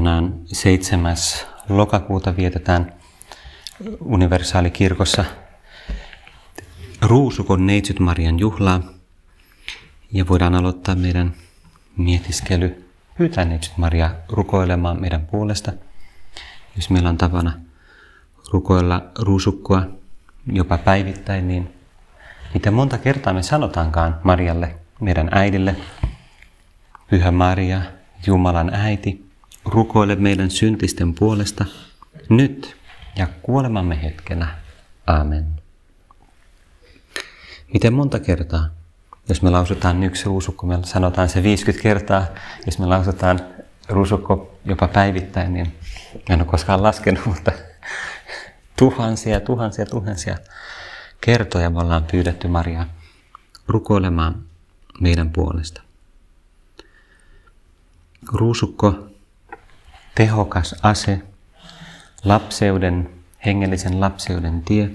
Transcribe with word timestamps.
Tänään 0.00 0.40
7. 0.44 1.16
lokakuuta 1.68 2.36
vietetään 2.36 2.92
universaalikirkossa 4.00 5.24
Ruusukon 7.02 7.66
Neitsyt 7.66 7.98
Marian 7.98 8.38
juhlaa. 8.38 8.80
Ja 10.12 10.28
voidaan 10.28 10.54
aloittaa 10.54 10.94
meidän 10.94 11.34
mietiskely. 11.96 12.90
Pyytää 13.18 13.44
Neitsyt 13.44 13.76
Maria 13.76 14.10
rukoilemaan 14.28 15.00
meidän 15.00 15.26
puolesta. 15.26 15.72
Jos 16.76 16.90
meillä 16.90 17.08
on 17.08 17.18
tapana 17.18 17.52
rukoilla 18.52 19.02
ruusukkoa 19.18 19.82
jopa 20.52 20.78
päivittäin, 20.78 21.48
niin 21.48 21.74
miten 22.54 22.74
monta 22.74 22.98
kertaa 22.98 23.32
me 23.32 23.42
sanotaankaan 23.42 24.20
Marialle, 24.22 24.74
meidän 25.00 25.28
äidille, 25.32 25.76
Pyhä 27.10 27.30
Maria, 27.30 27.82
Jumalan 28.26 28.74
äiti, 28.74 29.29
rukoile 29.64 30.16
meidän 30.16 30.50
syntisten 30.50 31.14
puolesta 31.14 31.64
nyt 32.28 32.76
ja 33.16 33.26
kuolemamme 33.42 34.02
hetkenä. 34.02 34.58
Amen. 35.06 35.46
Miten 37.72 37.92
monta 37.92 38.20
kertaa? 38.20 38.68
Jos 39.28 39.42
me 39.42 39.50
lausutaan 39.50 40.02
yksi 40.02 40.24
ruusukko, 40.24 40.66
me 40.66 40.78
sanotaan 40.84 41.28
se 41.28 41.42
50 41.42 41.82
kertaa. 41.82 42.26
Jos 42.66 42.78
me 42.78 42.86
lausutaan 42.86 43.40
ruusukko 43.88 44.58
jopa 44.64 44.88
päivittäin, 44.88 45.54
niin 45.54 45.78
en 46.30 46.40
ole 46.40 46.48
koskaan 46.48 46.82
laskenut, 46.82 47.26
mutta 47.26 47.52
tuhansia, 48.78 49.40
tuhansia, 49.40 49.86
tuhansia 49.86 50.36
kertoja 51.20 51.70
me 51.70 51.80
ollaan 51.80 52.04
pyydetty 52.04 52.48
Mariaa 52.48 52.86
rukoilemaan 53.68 54.42
meidän 55.00 55.30
puolesta. 55.30 55.82
Ruusukko 58.32 59.09
tehokas 60.14 60.74
ase, 60.82 61.22
lapseuden, 62.24 63.10
hengellisen 63.46 64.00
lapseuden 64.00 64.62
tie, 64.62 64.90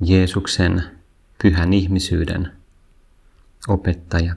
Jeesuksen 0.00 0.84
pyhän 1.42 1.72
ihmisyyden 1.72 2.52
opettaja. 3.68 4.34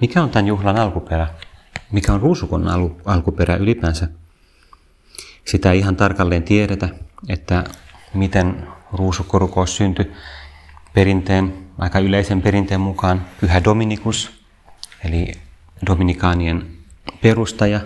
Mikä 0.00 0.22
on 0.22 0.30
tämän 0.30 0.46
juhlan 0.46 0.76
alkuperä? 0.76 1.28
Mikä 1.92 2.12
on 2.12 2.20
ruusukon 2.20 2.68
al- 2.68 2.90
alkuperä 3.04 3.56
ylipäänsä? 3.56 4.08
Sitä 5.44 5.72
ei 5.72 5.78
ihan 5.78 5.96
tarkalleen 5.96 6.42
tiedetä, 6.42 6.88
että 7.28 7.64
miten 8.14 8.68
ruusukkorukous 8.92 9.76
syntyi 9.76 10.12
perinteen, 10.94 11.66
aika 11.78 11.98
yleisen 11.98 12.42
perinteen 12.42 12.80
mukaan 12.80 13.26
Pyhä 13.40 13.64
Dominikus, 13.64 14.30
eli 15.04 15.32
dominikaanien 15.86 16.66
perustaja 17.22 17.80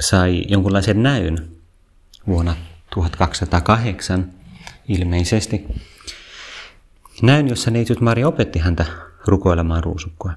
sai 0.00 0.44
jonkunlaisen 0.48 1.02
näyn 1.02 1.48
vuonna 2.26 2.56
1208 2.94 4.32
ilmeisesti. 4.88 5.66
Näyn, 7.22 7.48
jossa 7.48 7.70
neitsyt 7.70 8.00
Maria 8.00 8.28
opetti 8.28 8.58
häntä 8.58 8.84
rukoilemaan 9.26 9.84
ruusukkoa. 9.84 10.32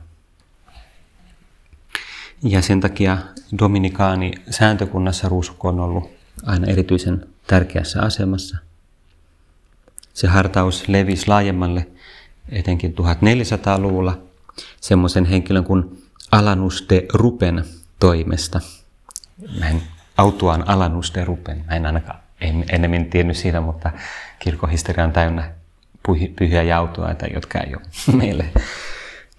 Ja 2.43 2.61
sen 2.61 2.81
takia 2.81 3.17
dominikaani 3.59 4.31
sääntökunnassa 4.49 5.29
ruusukko 5.29 5.67
on 5.67 5.79
ollut 5.79 6.09
aina 6.45 6.67
erityisen 6.67 7.25
tärkeässä 7.47 8.01
asemassa. 8.01 8.57
Se 10.13 10.27
hartaus 10.27 10.87
levisi 10.87 11.27
laajemmalle 11.27 11.87
etenkin 12.49 12.91
1400-luvulla 12.93 14.17
semmoisen 14.81 15.25
henkilön 15.25 15.63
kuin 15.63 16.04
Alanuste 16.35 17.05
Rupen 17.13 17.65
toimesta. 17.99 18.61
Mä 19.59 19.69
en 19.69 19.81
autuaan 20.17 20.69
Alanuste 20.69 21.25
Rupen. 21.25 21.65
Mä 21.67 21.75
en 21.75 21.85
ainakaan 21.85 22.19
en, 22.41 22.65
ennemmin 22.69 23.09
tiennyt 23.09 23.37
siitä, 23.37 23.61
mutta 23.61 23.91
kirkkohistoria 24.39 25.03
on 25.03 25.11
täynnä 25.11 25.51
pyhiä 26.35 26.63
jautuaita, 26.63 27.25
jotka 27.25 27.59
ei 27.59 27.75
ole 27.75 27.83
meille 28.19 28.45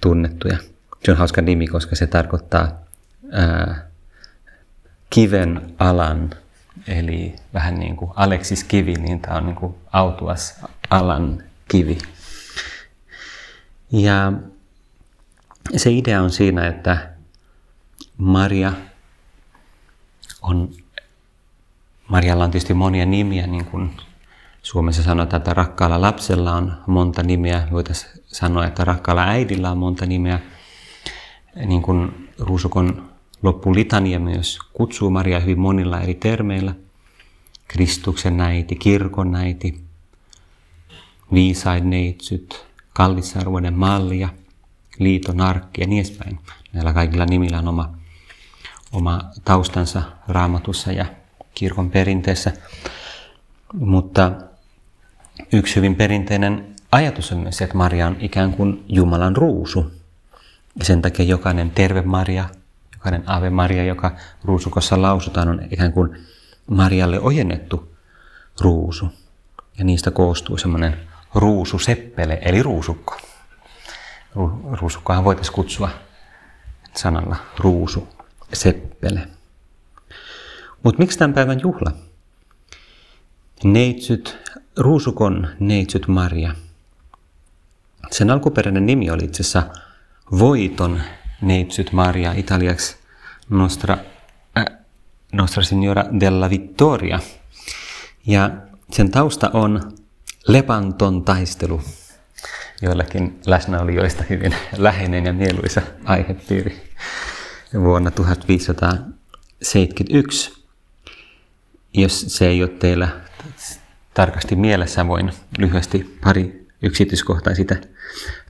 tunnettuja. 0.00 0.58
Se 1.04 1.10
on 1.10 1.16
hauska 1.16 1.42
nimi, 1.42 1.66
koska 1.66 1.96
se 1.96 2.06
tarkoittaa 2.06 2.80
ää, 3.32 3.86
kiven 5.10 5.74
alan, 5.78 6.30
eli 6.88 7.34
vähän 7.54 7.74
niin 7.74 7.96
kuin 7.96 8.10
Aleksis 8.14 8.64
Kivi, 8.64 8.94
niin 8.94 9.20
tämä 9.20 9.36
on 9.36 9.46
niin 9.46 9.56
kuin 9.56 9.74
autuas 9.92 10.60
alan 10.90 11.42
kivi. 11.68 11.98
Ja 13.92 14.32
se 15.76 15.90
idea 15.90 16.22
on 16.22 16.30
siinä, 16.30 16.66
että 16.66 17.10
Maria 18.18 18.72
on, 20.42 20.68
Marialla 22.08 22.44
on 22.44 22.50
tietysti 22.50 22.74
monia 22.74 23.06
nimiä, 23.06 23.46
niin 23.46 23.64
kuin 23.64 23.90
Suomessa 24.62 25.02
sanotaan, 25.02 25.40
että 25.40 25.54
rakkaalla 25.54 26.00
lapsella 26.00 26.52
on 26.52 26.72
monta 26.86 27.22
nimeä. 27.22 27.68
Voitaisiin 27.70 28.22
sanoa, 28.26 28.66
että 28.66 28.84
rakkaalla 28.84 29.24
äidillä 29.24 29.70
on 29.70 29.78
monta 29.78 30.06
nimeä. 30.06 30.40
Niin 31.66 31.82
kuin 31.82 32.28
Ruusukon 32.38 33.10
loppulitania 33.42 34.20
myös 34.20 34.58
kutsuu 34.72 35.10
Maria 35.10 35.40
hyvin 35.40 35.60
monilla 35.60 36.00
eri 36.00 36.14
termeillä. 36.14 36.74
Kristuksen 37.68 38.40
äiti, 38.40 38.76
kirkon 38.76 39.34
äiti, 39.34 39.80
viisaid 41.32 41.84
neitsyt, 41.84 42.66
kallisarvoinen 42.92 43.74
mallia– 43.74 44.28
liiton 44.98 45.40
arkki 45.40 45.80
ja 45.80 45.86
niin 45.86 46.06
edespäin. 46.06 46.38
Näillä 46.72 46.92
kaikilla 46.92 47.26
nimillä 47.26 47.58
on 47.58 47.68
oma, 47.68 47.94
oma 48.92 49.20
taustansa 49.44 50.02
raamatussa 50.28 50.92
ja 50.92 51.06
kirkon 51.54 51.90
perinteessä. 51.90 52.52
Mutta 53.72 54.32
yksi 55.52 55.76
hyvin 55.76 55.94
perinteinen 55.94 56.74
ajatus 56.92 57.32
on 57.32 57.38
myös 57.38 57.62
että 57.62 57.76
Maria 57.76 58.06
on 58.06 58.16
ikään 58.20 58.52
kuin 58.52 58.84
Jumalan 58.88 59.36
ruusu. 59.36 59.92
Ja 60.78 60.84
sen 60.84 61.02
takia 61.02 61.24
jokainen 61.24 61.70
terve 61.70 62.02
Maria, 62.02 62.44
jokainen 62.92 63.22
Ave 63.26 63.50
Maria, 63.50 63.84
joka 63.84 64.16
ruusukossa 64.44 65.02
lausutaan, 65.02 65.48
on 65.48 65.62
ikään 65.70 65.92
kuin 65.92 66.16
Marialle 66.70 67.20
ojennettu 67.20 67.96
ruusu. 68.60 69.08
Ja 69.78 69.84
niistä 69.84 70.10
koostuu 70.10 70.58
semmoinen 70.58 70.96
ruususeppele, 71.34 72.38
eli 72.42 72.62
ruusukko 72.62 73.16
ruusukkohan 74.72 75.24
voitaisiin 75.24 75.54
kutsua 75.54 75.88
sanalla 76.94 77.36
ruusu, 77.58 78.08
seppele. 78.52 79.28
Mutta 80.82 80.98
miksi 80.98 81.18
tämän 81.18 81.34
päivän 81.34 81.60
juhla? 81.60 81.92
Neitsyt, 83.64 84.38
ruusukon 84.76 85.48
neitsyt 85.60 86.08
Maria. 86.08 86.54
Sen 88.10 88.30
alkuperäinen 88.30 88.86
nimi 88.86 89.10
oli 89.10 89.24
itse 89.24 89.42
asiassa 89.42 89.62
Voiton 90.38 91.00
neitsyt 91.40 91.92
Maria, 91.92 92.32
italiaksi 92.32 92.96
Nostra, 93.50 93.98
äh, 94.58 94.64
Nostra 95.32 95.62
Signora 95.62 96.04
della 96.20 96.50
Vittoria. 96.50 97.20
Ja 98.26 98.50
sen 98.92 99.10
tausta 99.10 99.50
on 99.52 99.92
Lepanton 100.48 101.24
taistelu 101.24 101.82
joillakin 102.82 103.40
läsnäolijoista 103.46 104.24
hyvin 104.30 104.54
läheinen 104.76 105.26
ja 105.26 105.32
mieluisa 105.32 105.82
aihepiiri 106.04 106.90
vuonna 107.74 108.10
1571. 108.10 110.64
Jos 111.94 112.24
se 112.28 112.46
ei 112.46 112.62
ole 112.62 112.70
teillä 112.70 113.08
tarkasti 114.14 114.56
mielessä, 114.56 115.06
voin 115.06 115.32
lyhyesti 115.58 116.18
pari 116.24 116.66
yksityiskohtaa 116.82 117.54
sitä 117.54 117.76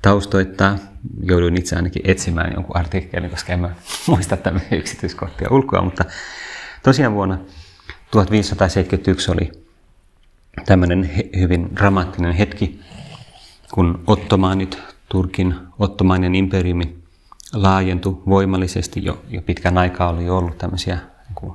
taustoittaa. 0.02 0.78
Jouduin 1.22 1.58
itse 1.58 1.76
ainakin 1.76 2.02
etsimään 2.04 2.52
jonkun 2.54 2.76
artikkelin, 2.76 3.30
koska 3.30 3.52
en 3.52 3.60
mä 3.60 3.70
muista 4.06 4.36
tämän 4.36 4.62
yksityiskohtia 4.72 5.48
ulkoa, 5.50 5.82
mutta 5.82 6.04
tosiaan 6.82 7.14
vuonna 7.14 7.38
1571 8.10 9.30
oli 9.30 9.52
tämmöinen 10.66 11.10
hyvin 11.38 11.76
dramaattinen 11.76 12.32
hetki 12.32 12.80
kun 13.72 14.04
ottomaanit, 14.06 14.78
Turkin 15.08 15.54
ottomainen 15.78 16.34
imperiumi 16.34 16.98
laajentui 17.52 18.22
voimallisesti, 18.26 19.04
jo, 19.04 19.22
jo 19.30 19.42
pitkän 19.42 19.78
aikaa 19.78 20.08
oli 20.08 20.30
ollut 20.30 20.58
tämmöisiä 20.58 20.98
niin 21.42 21.54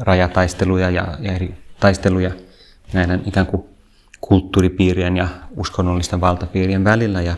rajataisteluja 0.00 0.90
ja, 0.90 1.18
ja 1.20 1.32
eri 1.32 1.54
taisteluja 1.80 2.30
näiden 2.92 3.22
ikään 3.26 3.46
kuin 3.46 3.64
kulttuuripiirien 4.20 5.16
ja 5.16 5.28
uskonnollisten 5.56 6.20
valtapiirien 6.20 6.84
välillä. 6.84 7.22
Ja 7.22 7.36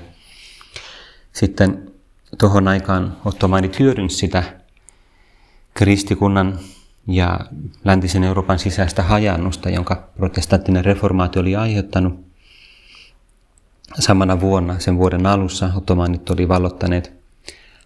sitten 1.32 1.92
tuohon 2.38 2.68
aikaan 2.68 3.16
ottomaanit 3.24 3.78
hyödynsivät 3.78 4.20
sitä 4.20 4.42
kristikunnan 5.74 6.58
ja 7.06 7.40
läntisen 7.84 8.24
Euroopan 8.24 8.58
sisäistä 8.58 9.02
hajannusta, 9.02 9.70
jonka 9.70 10.08
protestanttinen 10.16 10.84
reformaatio 10.84 11.42
oli 11.42 11.56
aiheuttanut. 11.56 12.25
Samana 13.98 14.40
vuonna, 14.40 14.78
sen 14.78 14.98
vuoden 14.98 15.26
alussa, 15.26 15.70
ottomaanit 15.76 16.30
oli 16.30 16.48
vallottaneet 16.48 17.12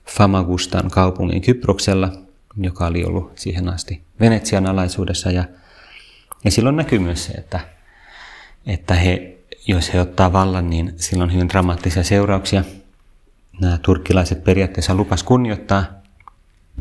Famagustan 0.06 0.90
kaupungin 0.90 1.42
Kyproksella, 1.42 2.12
joka 2.56 2.86
oli 2.86 3.04
ollut 3.04 3.32
siihen 3.34 3.68
asti 3.68 4.02
Venetsian 4.20 4.66
alaisuudessa. 4.66 5.30
Ja, 5.30 5.44
ja 6.44 6.50
silloin 6.50 6.76
näkyy 6.76 6.98
myös 6.98 7.24
se, 7.24 7.32
että, 7.32 7.60
että 8.66 8.94
he, 8.94 9.38
jos 9.66 9.94
he 9.94 10.00
ottaa 10.00 10.32
vallan, 10.32 10.70
niin 10.70 10.92
silloin 10.96 11.30
on 11.30 11.34
hyvin 11.34 11.48
dramaattisia 11.48 12.04
seurauksia. 12.04 12.64
Nämä 13.60 13.78
turkkilaiset 13.78 14.44
periaatteessa 14.44 14.94
lupas 14.94 15.22
kunnioittaa 15.22 15.84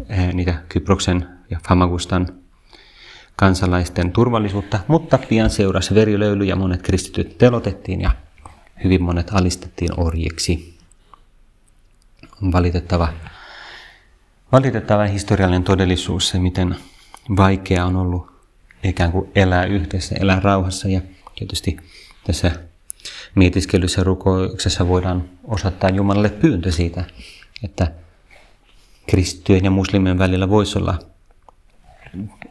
eh, 0.10 0.34
niitä 0.34 0.54
Kyproksen 0.70 1.28
ja 1.50 1.60
Famagustan 1.68 2.28
kansalaisten 3.36 4.12
turvallisuutta, 4.12 4.80
mutta 4.88 5.18
pian 5.18 5.50
seurasi 5.50 5.96
verilöyly 5.96 6.44
ja 6.44 6.56
monet 6.56 6.81
kristityt 6.81 7.38
telotettiin 7.38 8.02
ja 8.02 8.12
hyvin 8.84 9.04
monet 9.04 9.30
alistettiin 9.31 10.00
orjiksi. 10.00 10.78
Valitettava, 12.52 13.14
valitettava 14.52 15.04
historiallinen 15.04 15.64
todellisuus 15.64 16.30
se, 16.30 16.40
miten 16.40 16.76
vaikea 17.38 17.86
on 17.86 17.96
ollut 17.96 18.31
ikään 18.84 19.12
kuin 19.12 19.31
elää 19.36 19.66
yhdessä, 19.66 20.16
elää 20.20 20.40
rauhassa 20.40 20.88
ja 20.88 21.02
tietysti 21.36 21.78
tässä 22.24 22.52
mietiskelyssä 23.36 24.04
rukouksessa 24.04 24.88
voidaan 24.88 25.30
osoittaa 25.44 25.90
Jumalalle 25.90 26.30
pyyntö 26.30 26.72
siitä, 26.72 27.04
että 27.64 27.92
kristittyjen 29.08 29.66
ja 29.66 29.72
muslimien 29.72 30.20
välillä 30.20 30.50
voisi 30.50 30.80
olla 30.80 31.00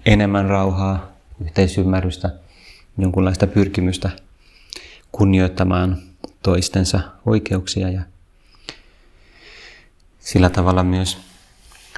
enemmän 0.06 0.46
rauhaa, 0.46 1.12
yhteisymmärrystä, 1.44 2.30
jonkunlaista 2.98 3.46
pyrkimystä 3.46 4.10
kunnioittamaan 5.12 6.07
toistensa 6.43 7.00
oikeuksia 7.26 7.88
ja 7.88 8.02
sillä 10.20 10.50
tavalla 10.50 10.82
myös 10.82 11.19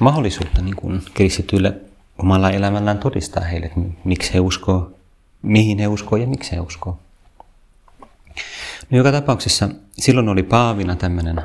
mahdollisuutta 0.00 0.62
niin 0.62 0.76
kuin 0.76 1.02
kristityille 1.14 1.74
omalla 2.18 2.50
elämällään 2.50 2.98
todistaa 2.98 3.44
heille, 3.44 3.66
että 3.66 3.80
miksi 4.04 4.34
he 4.34 4.40
uskoo, 4.40 4.92
mihin 5.42 5.78
he 5.78 5.86
uskoo 5.86 6.18
ja 6.18 6.26
miksi 6.26 6.52
he 6.52 6.60
uskoo. 6.60 6.98
No 8.90 8.98
joka 8.98 9.12
tapauksessa 9.12 9.68
silloin 9.98 10.28
oli 10.28 10.42
paavina 10.42 10.96
tämmöinen 10.96 11.42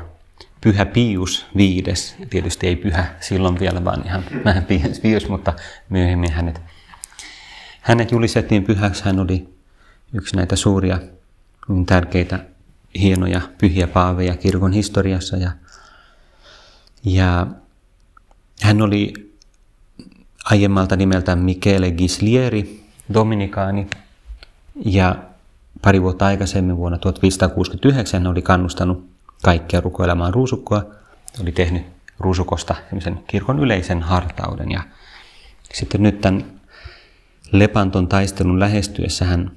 Pyhä 0.60 0.86
Pius 0.86 1.46
viides, 1.56 2.16
tietysti 2.30 2.66
ei 2.66 2.76
pyhä 2.76 3.14
silloin 3.20 3.58
vielä, 3.58 3.84
vaan 3.84 4.06
ihan 4.06 4.24
vähän 4.44 4.66
Pius, 5.02 5.28
mutta 5.28 5.52
myöhemmin 5.88 6.32
hänet, 6.32 6.60
hänet 7.80 8.10
julistettiin 8.10 8.64
pyhäksi. 8.64 9.04
Hän 9.04 9.20
oli 9.20 9.48
yksi 10.12 10.36
näitä 10.36 10.56
suuria, 10.56 10.98
tärkeitä, 11.86 12.44
hienoja, 13.00 13.40
pyhiä 13.58 13.86
paaveja 13.86 14.36
kirkon 14.36 14.72
historiassa. 14.72 15.36
Ja, 15.36 15.50
ja 17.04 17.46
hän 18.62 18.82
oli 18.82 19.12
aiemmalta 20.44 20.96
nimeltään 20.96 21.38
Michele 21.38 21.90
Gislieri, 21.90 22.84
dominikaani, 23.14 23.86
ja 24.84 25.16
pari 25.82 26.02
vuotta 26.02 26.26
aikaisemmin 26.26 26.76
vuonna 26.76 26.98
1569 26.98 28.22
hän 28.22 28.30
oli 28.30 28.42
kannustanut 28.42 29.06
kaikkia 29.42 29.80
rukoilemaan 29.80 30.34
ruusukkoa. 30.34 30.84
Oli 31.42 31.52
tehnyt 31.52 31.82
ruusukosta 32.18 32.74
kirkon 33.26 33.58
yleisen 33.58 34.02
hartauden. 34.02 34.70
Ja 34.70 34.82
sitten 35.72 36.02
nyt 36.02 36.20
tämän 36.20 36.44
Lepanton 37.52 38.08
taistelun 38.08 38.60
lähestyessä 38.60 39.24
hän 39.24 39.50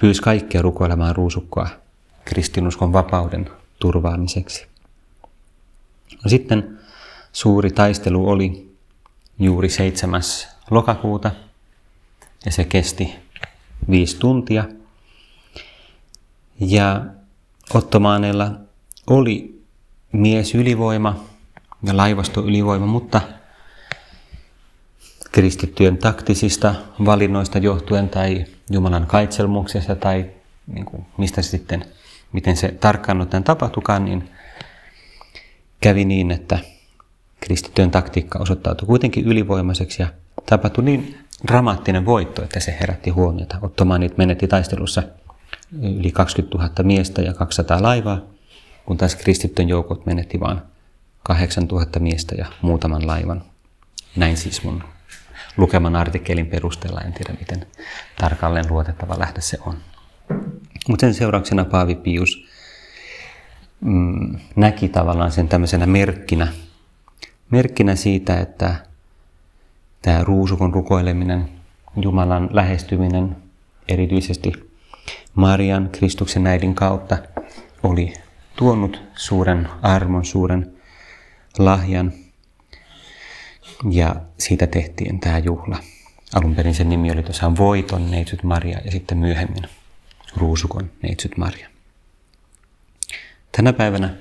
pyysi 0.00 0.22
kaikkia 0.22 0.62
rukoilemaan 0.62 1.16
ruusukkoa 1.16 1.68
kristinuskon 2.28 2.92
vapauden 2.92 3.50
turvaamiseksi. 3.78 4.66
No 6.24 6.28
sitten 6.28 6.78
suuri 7.32 7.70
taistelu 7.70 8.28
oli 8.28 8.76
juuri 9.38 9.68
7. 9.68 10.20
lokakuuta 10.70 11.30
ja 12.44 12.52
se 12.52 12.64
kesti 12.64 13.14
viisi 13.90 14.16
tuntia. 14.18 14.64
Ja 16.60 17.04
ottomaaneilla 17.74 18.50
oli 19.06 19.62
mies 20.12 20.54
ylivoima 20.54 21.24
ja 21.82 21.96
laivasto 21.96 22.40
ylivoima, 22.40 22.86
mutta 22.86 23.20
kristittyjen 25.32 25.98
taktisista 25.98 26.74
valinnoista 27.04 27.58
johtuen 27.58 28.08
tai 28.08 28.44
Jumalan 28.70 29.06
kaitselmuksesta 29.06 29.96
tai 29.96 30.30
niin 30.66 30.84
kuin, 30.84 31.06
mistä 31.16 31.42
sitten, 31.42 31.84
miten 32.32 32.56
se 32.56 32.68
tarkkaan 32.68 33.20
ottaen 33.20 33.44
tapahtukaan, 33.44 34.04
niin 34.04 34.30
kävi 35.80 36.04
niin, 36.04 36.30
että 36.30 36.58
kristittyjen 37.40 37.90
taktiikka 37.90 38.38
osoittautui 38.38 38.86
kuitenkin 38.86 39.24
ylivoimaiseksi 39.24 40.02
ja 40.02 40.08
tapahtui 40.46 40.84
niin 40.84 41.18
dramaattinen 41.46 42.06
voitto, 42.06 42.42
että 42.42 42.60
se 42.60 42.76
herätti 42.80 43.10
huomiota. 43.10 43.58
Ottomaanit 43.62 44.18
menetti 44.18 44.48
taistelussa 44.48 45.02
yli 45.82 46.10
20 46.10 46.58
000 46.58 46.74
miestä 46.82 47.22
ja 47.22 47.34
200 47.34 47.82
laivaa 47.82 48.20
kun 48.88 48.96
taas 48.96 49.16
kristittyjen 49.16 49.68
joukot 49.68 50.06
menetti 50.06 50.40
vain 50.40 50.58
8000 51.22 52.00
miestä 52.00 52.34
ja 52.34 52.46
muutaman 52.62 53.06
laivan. 53.06 53.42
Näin 54.16 54.36
siis 54.36 54.64
mun 54.64 54.84
lukeman 55.56 55.96
artikkelin 55.96 56.46
perusteella, 56.46 57.00
en 57.00 57.12
tiedä 57.12 57.34
miten 57.38 57.66
tarkalleen 58.18 58.64
luotettava 58.70 59.18
lähde 59.18 59.40
se 59.40 59.58
on. 59.66 59.76
Mutta 60.88 61.00
sen 61.06 61.14
seurauksena 61.14 61.64
Paavi 61.64 61.94
Pius 61.94 62.46
mm, 63.80 64.38
näki 64.56 64.88
tavallaan 64.88 65.32
sen 65.32 65.48
tämmöisenä 65.48 65.86
merkkinä, 65.86 66.48
merkkinä 67.50 67.94
siitä, 67.96 68.40
että 68.40 68.74
tämä 70.02 70.24
ruusukon 70.24 70.74
rukoileminen, 70.74 71.48
Jumalan 71.96 72.48
lähestyminen, 72.52 73.36
erityisesti 73.88 74.52
Marian, 75.34 75.88
Kristuksen 75.92 76.46
äidin 76.46 76.74
kautta, 76.74 77.18
oli 77.82 78.14
tuonut 78.56 79.02
suuren 79.14 79.68
armon, 79.82 80.24
suuren 80.24 80.72
lahjan. 81.58 82.12
Ja 83.90 84.16
siitä 84.38 84.66
tehtiin 84.66 85.20
tämä 85.20 85.38
juhla. 85.38 85.78
Alun 86.34 86.54
perin 86.54 86.74
sen 86.74 86.88
nimi 86.88 87.10
oli 87.10 87.22
tosiaan 87.22 87.56
Voiton 87.56 88.10
neitsyt 88.10 88.42
Maria 88.42 88.78
ja 88.84 88.90
sitten 88.90 89.18
myöhemmin 89.18 89.62
Ruusukon 90.36 90.90
neitsyt 91.02 91.36
Maria. 91.36 91.68
Tänä 93.56 93.72
päivänä 93.72 94.14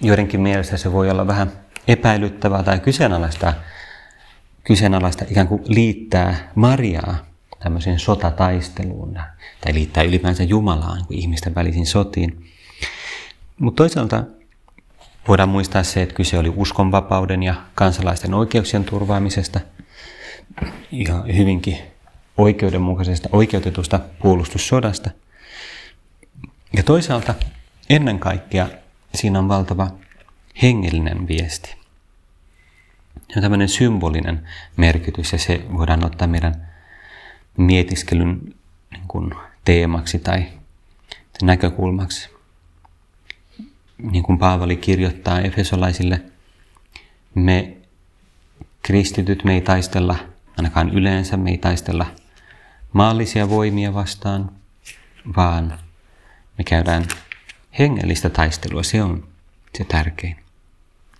joidenkin 0.00 0.40
mielestä 0.40 0.76
se 0.76 0.92
voi 0.92 1.10
olla 1.10 1.26
vähän 1.26 1.52
epäilyttävää 1.88 2.62
tai 2.62 2.80
kyseenalaista, 2.80 3.52
kyseenalaista 4.64 5.24
ikään 5.30 5.48
kuin 5.48 5.62
liittää 5.66 6.52
Mariaa 6.54 7.26
tämmöiseen 7.62 7.98
sotataisteluun 7.98 9.14
tai 9.60 9.74
liittää 9.74 10.02
ylipäänsä 10.02 10.42
Jumalaan 10.42 11.06
kuin 11.06 11.18
ihmisten 11.18 11.54
välisiin 11.54 11.86
sotiin. 11.86 12.44
Mutta 13.58 13.76
toisaalta 13.76 14.24
voidaan 15.28 15.48
muistaa 15.48 15.82
se, 15.82 16.02
että 16.02 16.14
kyse 16.14 16.38
oli 16.38 16.52
uskonvapauden 16.56 17.42
ja 17.42 17.54
kansalaisten 17.74 18.34
oikeuksien 18.34 18.84
turvaamisesta 18.84 19.60
ja 20.90 21.24
hyvinkin 21.36 21.78
oikeudenmukaisesta, 22.36 23.28
oikeutetusta 23.32 24.00
puolustussodasta. 24.22 25.10
Ja 26.76 26.82
toisaalta 26.82 27.34
ennen 27.90 28.18
kaikkea 28.18 28.68
siinä 29.14 29.38
on 29.38 29.48
valtava 29.48 29.90
hengellinen 30.62 31.28
viesti. 31.28 31.74
Se 33.14 33.38
on 33.38 33.42
tämmöinen 33.42 33.68
symbolinen 33.68 34.48
merkitys 34.76 35.32
ja 35.32 35.38
se 35.38 35.64
voidaan 35.72 36.04
ottaa 36.04 36.28
meidän 36.28 36.68
mietiskelyn 37.56 38.40
niin 38.90 39.08
kuin 39.08 39.34
teemaksi 39.64 40.18
tai 40.18 40.46
näkökulmaksi 41.42 42.30
niin 44.02 44.22
kuin 44.22 44.38
Paavali 44.38 44.76
kirjoittaa 44.76 45.40
Efesolaisille, 45.40 46.22
me 47.34 47.76
kristityt 48.82 49.44
me 49.44 49.54
ei 49.54 49.60
taistella, 49.60 50.16
ainakaan 50.56 50.90
yleensä 50.90 51.36
me 51.36 51.50
ei 51.50 51.58
taistella 51.58 52.06
maallisia 52.92 53.50
voimia 53.50 53.94
vastaan, 53.94 54.50
vaan 55.36 55.78
me 56.60 56.64
käydään 56.64 57.08
hengellistä 57.78 58.30
taistelua. 58.30 58.82
Se 58.82 59.02
on 59.02 59.28
se 59.78 59.84
tärkein. 59.84 60.36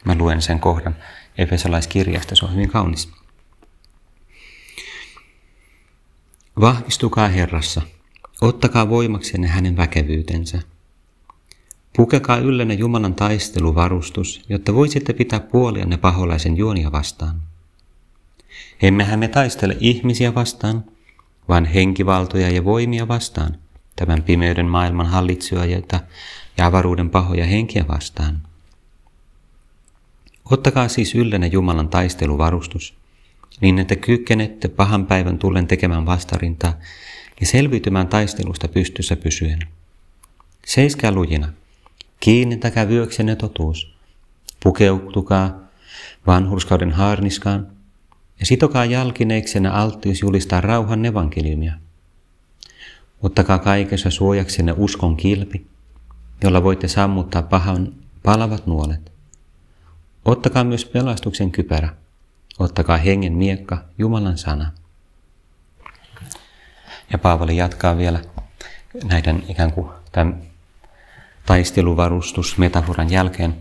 Mä 0.04 0.14
luen 0.14 0.42
sen 0.42 0.61
kohdan 0.61 0.97
Efesolaiskirjasta, 1.38 2.37
se 2.37 2.44
on 2.44 2.54
hyvin 2.54 2.70
kaunis. 2.70 3.09
Vahvistukaa 6.61 7.28
Herrassa, 7.28 7.82
ottakaa 8.40 8.88
voimaksenne 8.88 9.49
hänen 9.49 9.76
väkevyytensä– 9.76 10.62
Pukekaa 11.97 12.37
yllenne 12.37 12.75
Jumalan 12.75 13.14
taisteluvarustus, 13.14 14.44
jotta 14.49 14.75
voisitte 14.75 15.12
pitää 15.12 15.40
puolianne 15.40 15.97
paholaisen 15.97 16.56
juonia 16.56 16.92
vastaan. 16.92 17.42
Emmehän 18.82 19.18
me 19.18 19.28
taistele 19.28 19.76
ihmisiä 19.80 20.35
vastaan, 20.35 20.85
vaan 21.49 21.64
henkivaltoja 21.64 22.50
ja 22.50 22.64
voimia 22.64 23.09
vastaan, 23.09 23.56
tämän 24.00 24.23
pimeyden 24.23 24.66
maailman 24.66 25.07
hallitsijoita 25.07 26.00
ja 26.57 26.66
avaruuden 26.66 27.11
pahoja 27.11 27.47
henkiä 27.47 27.85
vastaan. 27.88 28.42
Ottakaa 30.50 30.88
siis 30.88 31.14
yllenne 31.14 31.47
Jumalan 31.47 31.88
taisteluvarustus, 31.88 32.95
niin 33.61 33.78
että 33.78 33.97
kykenette 33.97 34.69
pahan 34.69 35.07
päivän 35.07 35.38
tullen 35.38 35.66
tekemään 35.66 36.07
vastarintaa 36.07 36.75
ja 37.40 37.47
selviytymään 37.47 38.09
taistelusta 38.09 38.69
pystyssä 38.69 39.16
pysyen. 39.16 39.59
Seiskää 40.66 41.12
lujina, 41.12 41.52
kiinnittäkää 42.21 42.88
vyöksenne 42.88 43.37
totuus, 43.37 43.95
pukeutukaa 44.62 45.61
vanhurskauden 46.26 46.92
haarniskaan 46.92 47.66
ja 48.40 48.47
sitokaa 48.47 48.85
jalkineiksenne 48.85 49.69
alttius 49.69 50.21
julistaa 50.21 50.61
rauhan 50.61 51.04
evankeliumia. 51.07 51.73
Ottakaa 53.22 53.58
kaikessa 53.58 54.10
suojaksenne 54.10 54.74
uskon 54.76 55.16
kilpi, 55.16 55.66
jolla 56.44 56.62
voitte 56.62 56.88
sammuttaa 56.88 57.42
pahan 57.42 57.92
palavat 58.22 58.66
nuolet. 58.66 59.12
Ottakaa 60.24 60.64
myös 60.64 60.84
pelastuksen 60.84 61.50
kypärä. 61.50 61.94
Ottakaa 62.58 62.96
hengen 62.96 63.32
miekka, 63.32 63.84
Jumalan 63.98 64.38
sana. 64.38 64.72
Ja 67.12 67.18
Paavali 67.18 67.56
jatkaa 67.56 67.96
vielä 67.96 68.20
näiden 69.04 69.42
ikään 69.48 69.72
kuin 69.72 69.90
tämän 70.12 70.42
taisteluvarustusmetaforan 71.46 73.10
jälkeen. 73.10 73.54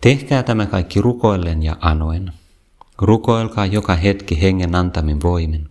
Tehkää 0.00 0.42
tämä 0.42 0.66
kaikki 0.66 1.00
rukoillen 1.00 1.62
ja 1.62 1.76
anoen. 1.80 2.32
Rukoilkaa 2.98 3.66
joka 3.66 3.94
hetki 3.96 4.42
hengen 4.42 4.74
antamin 4.74 5.22
voimin. 5.22 5.70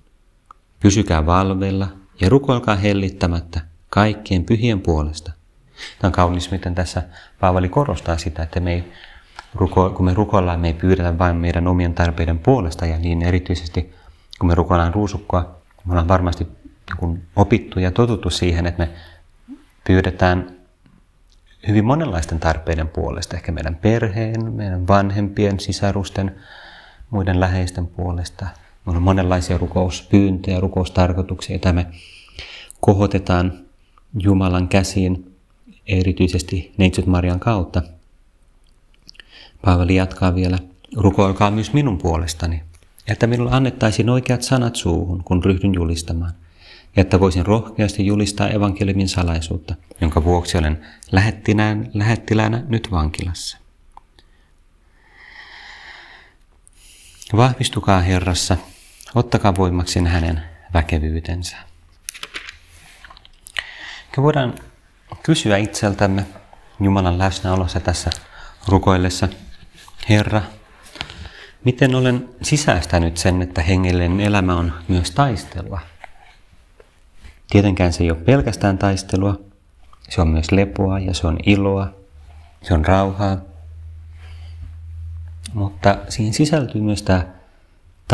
Pysykää 0.80 1.26
valveilla 1.26 1.88
ja 2.22 2.30
rukoilkaa 2.30 2.76
hellittämättä 2.76 3.62
kaikkien 3.90 4.46
pyhien 4.46 4.82
puolesta. 4.82 5.32
Tämä 6.00 6.10
on 6.10 6.12
kaunis, 6.12 6.52
miten 6.52 6.76
tässä 6.76 7.04
Paavali 7.40 7.70
korostaa 7.70 8.18
sitä, 8.18 8.44
että 8.44 8.60
me 8.60 8.74
ei 8.74 8.94
kun 9.96 10.06
me 10.06 10.14
rukoillaan, 10.14 10.60
me 10.60 10.68
ei 10.68 10.74
pyydetä 10.74 11.18
vain 11.18 11.36
meidän 11.36 11.68
omien 11.68 11.94
tarpeiden 11.94 12.40
puolesta 12.40 12.86
ja 12.86 13.00
niin 13.00 13.22
erityisesti 13.22 13.94
kun 14.40 14.48
me 14.48 14.56
rukoillaan 14.56 14.94
ruusukkoa, 14.94 15.62
me 15.86 15.92
ollaan 15.92 16.08
varmasti 16.08 16.48
opittu 17.36 17.80
ja 17.80 17.92
totuttu 17.92 18.30
siihen, 18.30 18.66
että 18.66 18.86
me 18.86 18.90
pyydetään 19.84 20.56
hyvin 21.68 21.86
monenlaisten 21.86 22.40
tarpeiden 22.40 22.88
puolesta, 22.88 23.36
ehkä 23.36 23.52
meidän 23.52 23.76
perheen, 23.76 24.54
meidän 24.54 24.88
vanhempien, 24.88 25.60
sisarusten, 25.60 26.36
muiden 27.10 27.40
läheisten 27.40 27.88
puolesta. 27.88 28.48
Meillä 28.86 28.98
on 28.98 29.04
monenlaisia 29.04 29.58
rukouspyyntöjä, 29.58 30.60
rukoustarkoituksia, 30.60 31.54
joita 31.54 31.74
me 31.74 31.86
kohotetaan 32.80 33.60
Jumalan 34.20 34.68
käsiin, 34.68 35.36
erityisesti 35.88 36.74
Neitsyt 36.78 37.06
Marian 37.06 37.40
kautta. 37.40 37.82
Paavali 39.66 39.96
jatkaa 39.96 40.36
vielä, 40.36 40.58
rukoilkaa 40.96 41.52
myös 41.52 41.74
minun 41.74 41.98
puolestani, 41.98 42.64
että 43.08 43.28
minulle 43.28 43.52
annettaisiin 43.52 44.10
oikeat 44.10 44.42
sanat 44.42 44.76
suuhun, 44.76 45.24
kun 45.24 45.44
ryhdyn 45.44 45.74
julistamaan, 45.74 46.34
ja 46.96 47.02
että 47.02 47.20
voisin 47.20 47.46
rohkeasti 47.46 48.06
julistaa 48.06 48.50
evankeliumin 48.50 49.10
salaisuutta, 49.10 49.76
jonka 50.02 50.24
vuoksi 50.24 50.58
olen 50.58 50.86
lähettiläänä 51.94 52.64
nyt 52.68 52.92
vankilassa. 52.92 53.58
Vahvistukaa 57.36 58.00
Herrassa, 58.02 58.58
ottakaa 59.16 59.56
voimaksi 59.56 60.00
hänen 60.00 60.42
väkevyytensä. 60.74 61.58
Ja 64.18 64.24
voidaan 64.24 64.54
kysyä 65.24 65.58
itseltämme 65.58 66.26
Jumalan 66.80 67.18
läsnäolossa 67.18 67.80
tässä 67.80 68.10
rukoillessa, 68.68 69.28
Herra, 70.10 70.42
miten 71.64 71.96
olen 71.96 72.30
sisäistänyt 72.42 73.18
sen, 73.18 73.42
että 73.42 73.62
hengellinen 73.62 74.20
elämä 74.20 74.56
on 74.56 74.74
myös 74.88 75.12
taistelua? 75.12 75.80
Tietenkään 77.50 77.94
se 77.94 78.04
ei 78.04 78.12
ole 78.12 78.20
pelkästään 78.20 78.78
taistelua, 78.78 79.40
se 80.10 80.22
on 80.22 80.28
myös 80.28 80.52
lepoa 80.52 81.00
ja 81.00 81.14
se 81.14 81.28
on 81.28 81.38
iloa, 81.46 81.94
se 82.62 82.74
on 82.74 82.86
rauhaa. 82.86 83.38
Mutta 85.54 85.98
siihen 86.10 86.34
sisältyy 86.34 86.82
myös 86.82 87.04
tämä 87.04 87.26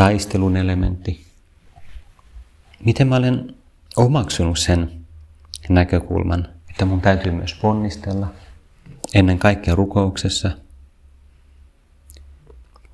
taistelun 0.00 0.56
elementti. 0.56 1.26
Miten 2.84 3.08
mä 3.08 3.16
olen 3.16 3.54
omaksunut 3.96 4.58
sen 4.58 4.90
näkökulman, 5.68 6.48
että 6.70 6.84
mun 6.84 7.00
täytyy 7.00 7.32
myös 7.32 7.54
ponnistella 7.54 8.32
ennen 9.14 9.38
kaikkea 9.38 9.74
rukouksessa, 9.74 10.50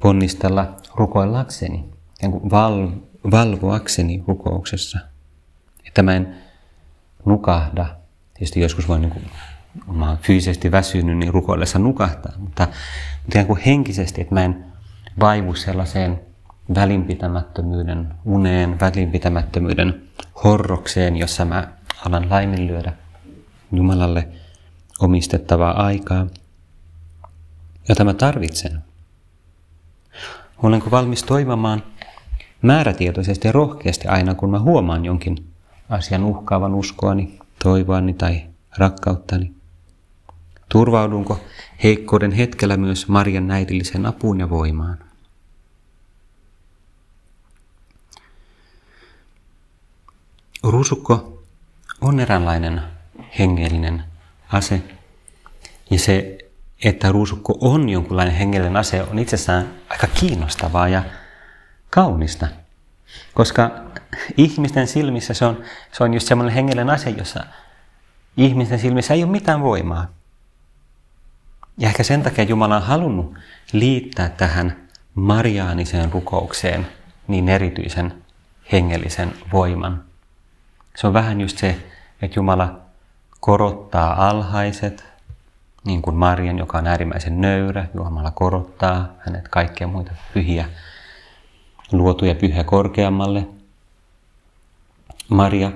ponnistella 0.00 0.76
rukoillakseni, 0.94 1.84
val, 2.50 2.88
valvoakseni 3.30 4.24
rukouksessa, 4.26 4.98
että 5.86 6.02
mä 6.02 6.16
en 6.16 6.36
nukahda. 7.24 7.86
Tietysti 8.34 8.60
joskus 8.60 8.88
voi, 8.88 9.00
niin 9.00 9.10
kuin, 9.10 9.30
mä 9.92 10.08
oon 10.08 10.18
fyysisesti 10.18 10.72
väsynyt, 10.72 11.18
niin 11.18 11.34
rukoillessa 11.34 11.78
nukahtaa, 11.78 12.32
mutta 12.38 12.68
ikään 13.28 13.46
kuin 13.46 13.60
henkisesti, 13.60 14.20
että 14.20 14.34
mä 14.34 14.44
en 14.44 14.64
vaivu 15.20 15.54
sellaiseen 15.54 16.26
välinpitämättömyyden 16.74 18.14
uneen, 18.24 18.80
välinpitämättömyyden 18.80 20.02
horrokseen, 20.44 21.16
jossa 21.16 21.44
mä 21.44 21.68
alan 22.06 22.30
laiminlyödä 22.30 22.92
Jumalalle 23.72 24.28
omistettavaa 25.00 25.84
aikaa, 25.84 26.26
jota 27.88 28.04
mä 28.04 28.14
tarvitsen. 28.14 28.84
Olenko 30.62 30.90
valmis 30.90 31.22
toimimaan 31.22 31.82
määrätietoisesti 32.62 33.48
ja 33.48 33.52
rohkeasti 33.52 34.08
aina, 34.08 34.34
kun 34.34 34.50
mä 34.50 34.58
huomaan 34.58 35.04
jonkin 35.04 35.46
asian 35.88 36.24
uhkaavan 36.24 36.74
uskoani, 36.74 37.38
toivoani 37.62 38.14
tai 38.14 38.42
rakkauttani? 38.78 39.52
Turvaudunko 40.68 41.40
heikkouden 41.82 42.32
hetkellä 42.32 42.76
myös 42.76 43.08
Marian 43.08 43.46
näidillisen 43.46 44.06
apuun 44.06 44.40
ja 44.40 44.50
voimaan? 44.50 45.05
Ruusukko 50.62 51.42
on 52.00 52.20
eräänlainen 52.20 52.82
hengellinen 53.38 54.04
ase. 54.52 54.82
Ja 55.90 55.98
se, 55.98 56.38
että 56.84 57.12
ruusukko 57.12 57.58
on 57.60 57.88
jonkunlainen 57.88 58.34
hengellinen 58.34 58.76
ase, 58.76 59.02
on 59.02 59.18
itsessään 59.18 59.70
aika 59.88 60.06
kiinnostavaa 60.06 60.88
ja 60.88 61.02
kaunista. 61.90 62.48
Koska 63.34 63.70
ihmisten 64.36 64.86
silmissä 64.86 65.34
se 65.34 65.44
on, 65.44 65.62
se 65.92 66.04
on 66.04 66.14
just 66.14 66.28
semmoinen 66.28 66.54
hengellinen 66.54 66.90
ase, 66.90 67.10
jossa 67.10 67.44
ihmisten 68.36 68.78
silmissä 68.78 69.14
ei 69.14 69.22
ole 69.22 69.30
mitään 69.30 69.62
voimaa. 69.62 70.06
Ja 71.78 71.88
ehkä 71.88 72.02
sen 72.02 72.22
takia 72.22 72.44
Jumala 72.44 72.76
on 72.76 72.82
halunnut 72.82 73.34
liittää 73.72 74.28
tähän 74.28 74.88
mariaaniseen 75.14 76.12
rukoukseen 76.12 76.86
niin 77.28 77.48
erityisen 77.48 78.24
hengellisen 78.72 79.34
voiman. 79.52 80.04
Se 80.96 81.06
on 81.06 81.12
vähän 81.12 81.40
just 81.40 81.58
se, 81.58 81.76
että 82.22 82.38
Jumala 82.38 82.78
korottaa 83.40 84.28
alhaiset, 84.28 85.04
niin 85.84 86.02
kuin 86.02 86.16
Marian, 86.16 86.58
joka 86.58 86.78
on 86.78 86.86
äärimmäisen 86.86 87.40
nöyrä. 87.40 87.86
Jumala 87.94 88.30
korottaa 88.30 89.08
hänet 89.18 89.48
kaikkia 89.48 89.86
muita 89.86 90.12
pyhiä, 90.34 90.68
luotuja 91.92 92.34
pyhiä 92.34 92.64
korkeammalle. 92.64 93.48
Maria 95.28 95.72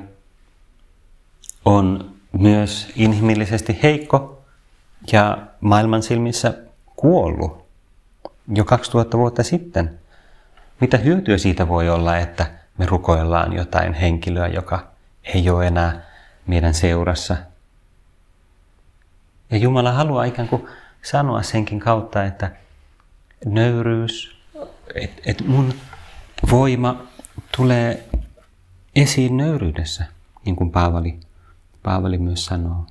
on 1.65 2.15
myös 2.33 2.93
inhimillisesti 2.97 3.79
heikko 3.83 4.43
ja 5.13 5.39
maailman 5.61 6.03
silmissä 6.03 6.55
kuollut 6.97 7.65
jo 8.55 8.65
2000 8.65 9.19
vuotta 9.19 9.43
sitten. 9.43 9.99
Mitä 10.81 10.97
hyötyä 10.97 11.39
siitä 11.39 11.69
voi 11.69 11.89
olla, 11.89 12.17
että 12.17 12.47
me 12.79 12.87
rukoillaan 12.87 13.53
jotain 13.53 13.95
henkilöä, 13.95 14.49
joka 14.49 14.90
ei 15.35 15.51
ole 15.51 15.67
enää 15.67 16.03
meidän 16.47 16.75
seurassa. 16.75 17.37
Ja 19.51 19.57
Jumala 19.57 19.93
haluaa 19.93 20.25
ikään 20.25 20.49
kuin 20.49 20.67
sanoa 21.03 21.43
senkin 21.43 21.81
kautta, 21.81 22.25
että 22.25 22.53
nöyryys, 23.45 24.37
että 24.95 25.23
et 25.27 25.47
mun 25.47 25.75
voima 26.51 27.03
tulee 27.57 28.09
esiin 28.97 29.37
nöyryydessä, 29.37 30.05
niin 30.45 30.57
kuin 30.57 30.71
Paavali, 30.71 31.21
Paavali 31.83 32.19
myös 32.19 32.45
sanoo. 32.47 32.87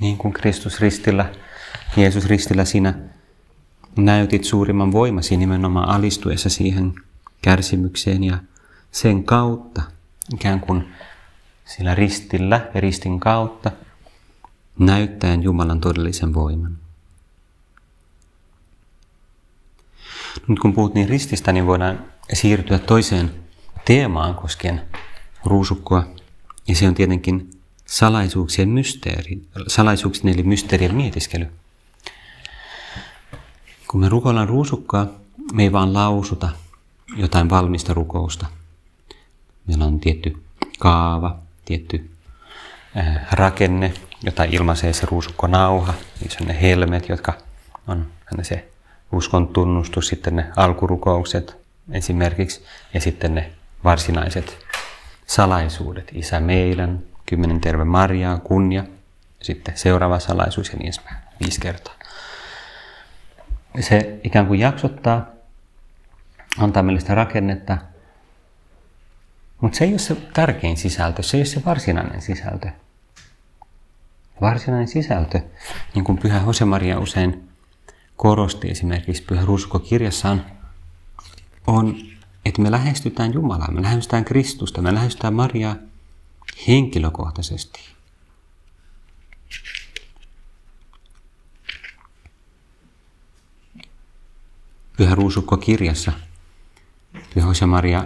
Niin 0.00 0.16
kuin 0.16 0.34
Kristus 0.34 0.80
ristillä, 0.80 1.32
Jeesus 1.96 2.26
ristillä 2.26 2.64
sinä 2.64 2.94
näytit 3.96 4.44
suurimman 4.44 4.92
voimasi 4.92 5.36
nimenomaan 5.36 5.88
alistuessa 5.88 6.48
siihen 6.48 6.94
kärsimykseen 7.42 8.24
ja 8.24 8.38
sen 8.94 9.24
kautta, 9.24 9.82
ikään 10.34 10.60
kuin 10.60 10.94
sillä 11.64 11.94
ristillä 11.94 12.70
ja 12.74 12.80
ristin 12.80 13.20
kautta, 13.20 13.70
näyttäen 14.78 15.42
Jumalan 15.42 15.80
todellisen 15.80 16.34
voiman. 16.34 16.78
Nyt 20.48 20.58
kun 20.58 20.72
puhuttiin 20.72 21.08
rististä, 21.08 21.52
niin 21.52 21.66
voidaan 21.66 22.04
siirtyä 22.32 22.78
toiseen 22.78 23.34
teemaan 23.84 24.34
koskien 24.34 24.82
ruusukkoa. 25.44 26.06
Ja 26.68 26.74
se 26.74 26.88
on 26.88 26.94
tietenkin 26.94 27.50
salaisuuksien 27.86 28.68
mysteeri, 28.68 29.42
salaisuuksien 29.66 30.34
eli 30.34 30.42
mysteerien 30.42 30.94
mietiskely. 30.94 31.46
Kun 33.88 34.00
me 34.00 34.08
rukoillaan 34.08 34.48
ruusukkaa, 34.48 35.06
me 35.52 35.62
ei 35.62 35.72
vaan 35.72 35.92
lausuta 35.92 36.48
jotain 37.16 37.50
valmista 37.50 37.94
rukousta. 37.94 38.46
Meillä 39.66 39.84
on 39.84 40.00
tietty 40.00 40.42
kaava, 40.78 41.38
tietty 41.64 42.10
äh, 42.96 43.26
rakenne, 43.32 43.92
jota 44.22 44.44
ilmaisee 44.44 44.92
se 44.92 45.06
ruusukkonauha, 45.06 45.94
niin 46.20 46.30
on 46.40 46.46
ne 46.46 46.60
helmet, 46.60 47.08
jotka 47.08 47.32
on 47.86 48.06
se 48.42 48.68
uskon 49.12 49.48
tunnustus, 49.48 50.08
sitten 50.08 50.36
ne 50.36 50.46
alkurukoukset 50.56 51.56
esimerkiksi, 51.92 52.64
ja 52.94 53.00
sitten 53.00 53.34
ne 53.34 53.52
varsinaiset 53.84 54.58
salaisuudet, 55.26 56.10
Isä 56.14 56.40
meidän, 56.40 57.02
kymmenen 57.26 57.60
terve 57.60 57.84
Mariaa, 57.84 58.38
kunnia, 58.38 58.84
sitten 59.42 59.76
seuraava 59.76 60.18
salaisuus 60.18 60.68
ja 60.68 60.74
niin 60.76 60.86
edespäin, 60.86 61.16
viisi 61.40 61.60
kertaa. 61.60 61.94
Se 63.80 64.20
ikään 64.24 64.46
kuin 64.46 64.60
jaksottaa, 64.60 65.26
antaa 66.58 66.82
meille 66.82 67.00
sitä 67.00 67.14
rakennetta, 67.14 67.78
mutta 69.60 69.78
se 69.78 69.84
ei 69.84 69.90
ole 69.90 69.98
se 69.98 70.14
tärkein 70.14 70.76
sisältö, 70.76 71.22
se 71.22 71.36
ei 71.36 71.40
ole 71.40 71.46
se 71.46 71.62
varsinainen 71.64 72.22
sisältö. 72.22 72.70
Varsinainen 74.40 74.88
sisältö, 74.88 75.40
niin 75.94 76.04
kuin 76.04 76.18
Pyhä 76.18 76.42
Josemaria 76.46 76.98
usein 76.98 77.48
korosti 78.16 78.70
esimerkiksi 78.70 79.22
Pyhä 79.22 79.44
Rusko 79.44 79.78
kirjassaan, 79.78 80.46
on, 81.66 81.96
että 82.44 82.62
me 82.62 82.70
lähestytään 82.70 83.34
Jumalaa, 83.34 83.70
me 83.70 83.82
lähestytään 83.82 84.24
Kristusta, 84.24 84.82
me 84.82 84.94
lähestytään 84.94 85.34
Mariaa 85.34 85.76
henkilökohtaisesti. 86.68 87.80
Pyhä 94.96 95.14
Ruusukko 95.14 95.56
kirjassa 95.56 96.12
Pyhä 97.34 97.66
Maria 97.66 98.04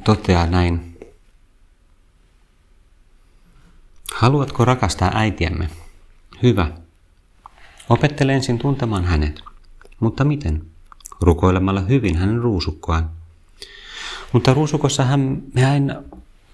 toteaa 0.00 0.46
näin. 0.46 0.98
Haluatko 4.14 4.64
rakastaa 4.64 5.10
äitiämme? 5.14 5.68
Hyvä. 6.42 6.70
Opettele 7.88 8.34
ensin 8.34 8.58
tuntemaan 8.58 9.04
hänet. 9.04 9.42
Mutta 10.00 10.24
miten? 10.24 10.64
Rukoilemalla 11.20 11.80
hyvin 11.80 12.16
hänen 12.16 12.38
ruusukkoaan. 12.38 13.10
Mutta 14.32 14.54
ruusukossahan 14.54 15.42
me 15.54 15.64
aina, 15.64 16.02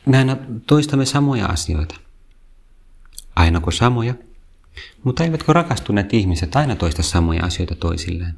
me 0.06 0.18
aina 0.18 0.36
toistamme 0.66 1.06
samoja 1.06 1.46
asioita. 1.46 1.94
Ainako 3.36 3.70
samoja? 3.70 4.14
Mutta 5.04 5.24
eivätkö 5.24 5.52
rakastuneet 5.52 6.14
ihmiset 6.14 6.56
aina 6.56 6.76
toista 6.76 7.02
samoja 7.02 7.44
asioita 7.44 7.74
toisilleen? 7.74 8.34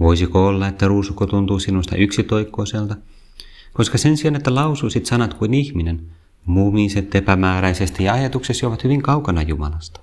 Voisiko 0.00 0.46
olla, 0.46 0.68
että 0.68 0.88
ruusukko 0.88 1.26
tuntuu 1.26 1.58
sinusta 1.58 1.96
yksitoikkoiselta, 1.96 2.96
koska 3.74 3.98
sen 3.98 4.16
sijaan, 4.16 4.36
että 4.36 4.54
lausuisit 4.54 5.06
sanat 5.06 5.34
kuin 5.34 5.54
ihminen, 5.54 6.10
muumiset 6.44 7.14
epämääräisesti 7.14 8.04
ja 8.04 8.12
ajatuksesi 8.12 8.66
ovat 8.66 8.84
hyvin 8.84 9.02
kaukana 9.02 9.42
Jumalasta. 9.42 10.00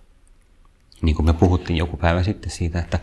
Niin 1.02 1.16
kuin 1.16 1.26
me 1.26 1.34
puhuttiin 1.34 1.78
joku 1.78 1.98
päivä 1.98 2.24
sitten 2.24 2.52
siitä, 2.52 2.80
että 2.80 3.00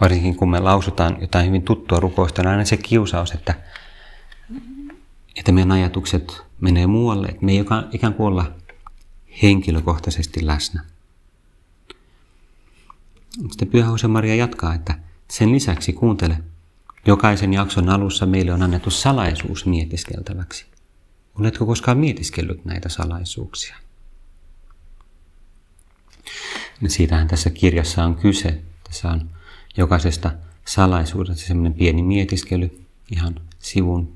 varsinkin 0.00 0.36
kun 0.36 0.50
me 0.50 0.60
lausutaan 0.60 1.16
jotain 1.20 1.46
hyvin 1.46 1.62
tuttua 1.62 2.00
rukousta, 2.00 2.42
on 2.42 2.48
aina 2.48 2.64
se 2.64 2.76
kiusaus, 2.76 3.32
että, 3.32 3.54
että 5.36 5.52
meidän 5.52 5.72
ajatukset 5.72 6.42
menee 6.60 6.86
muualle, 6.86 7.26
että 7.26 7.44
me 7.44 7.52
ei 7.52 7.64
ikään 7.92 8.14
kuin 8.14 8.26
olla 8.26 8.52
henkilökohtaisesti 9.42 10.46
läsnä. 10.46 10.84
Sitten 13.50 13.68
Pyhä 13.68 14.08
Maria 14.08 14.34
jatkaa, 14.34 14.74
että 14.74 14.98
sen 15.30 15.52
lisäksi 15.52 15.92
kuuntele, 15.92 16.38
jokaisen 17.06 17.52
jakson 17.52 17.88
alussa 17.88 18.26
meille 18.26 18.52
on 18.52 18.62
annettu 18.62 18.90
salaisuus 18.90 19.66
mietiskeltäväksi. 19.66 20.66
Oletko 21.38 21.66
koskaan 21.66 21.98
mietiskellyt 21.98 22.64
näitä 22.64 22.88
salaisuuksia? 22.88 23.76
Siitähän 26.86 27.28
tässä 27.28 27.50
kirjassa 27.50 28.04
on 28.04 28.16
kyse. 28.16 28.62
Tässä 28.84 29.08
on 29.10 29.30
jokaisesta 29.76 30.30
salaisuudesta 30.64 31.46
semmoinen 31.46 31.74
pieni 31.74 32.02
mietiskely, 32.02 32.80
ihan 33.10 33.34
sivun, 33.58 34.12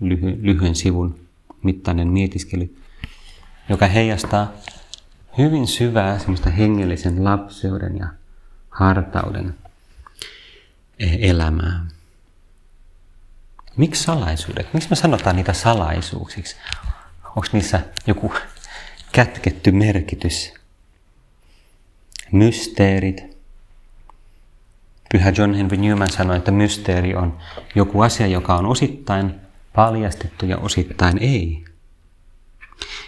lyhy, 0.00 0.38
lyhyen 0.42 0.74
sivun 0.74 1.18
mittainen 1.62 2.08
mietiskely, 2.08 2.76
joka 3.68 3.86
heijastaa 3.86 4.52
hyvin 5.38 5.66
syvää 5.66 6.18
semmoista 6.18 6.50
hengellisen 6.50 7.24
lapseuden 7.24 7.98
ja 7.98 8.06
hartauden 8.70 9.54
elämää. 11.20 11.86
Miksi 13.76 14.02
salaisuudet? 14.02 14.74
Miksi 14.74 14.90
me 14.90 14.96
sanotaan 14.96 15.36
niitä 15.36 15.52
salaisuuksiksi? 15.52 16.56
Onko 17.24 17.46
niissä 17.52 17.80
joku 18.06 18.32
kätketty 19.12 19.72
merkitys? 19.72 20.54
Mysteerit, 22.32 23.32
Pyhä 25.12 25.32
John 25.36 25.54
Henry 25.54 25.76
Newman 25.76 26.10
sanoi, 26.10 26.36
että 26.36 26.50
mysteeri 26.50 27.14
on 27.14 27.38
joku 27.74 28.00
asia, 28.00 28.26
joka 28.26 28.54
on 28.54 28.66
osittain 28.66 29.34
paljastettu 29.74 30.46
ja 30.46 30.58
osittain 30.58 31.18
ei. 31.18 31.64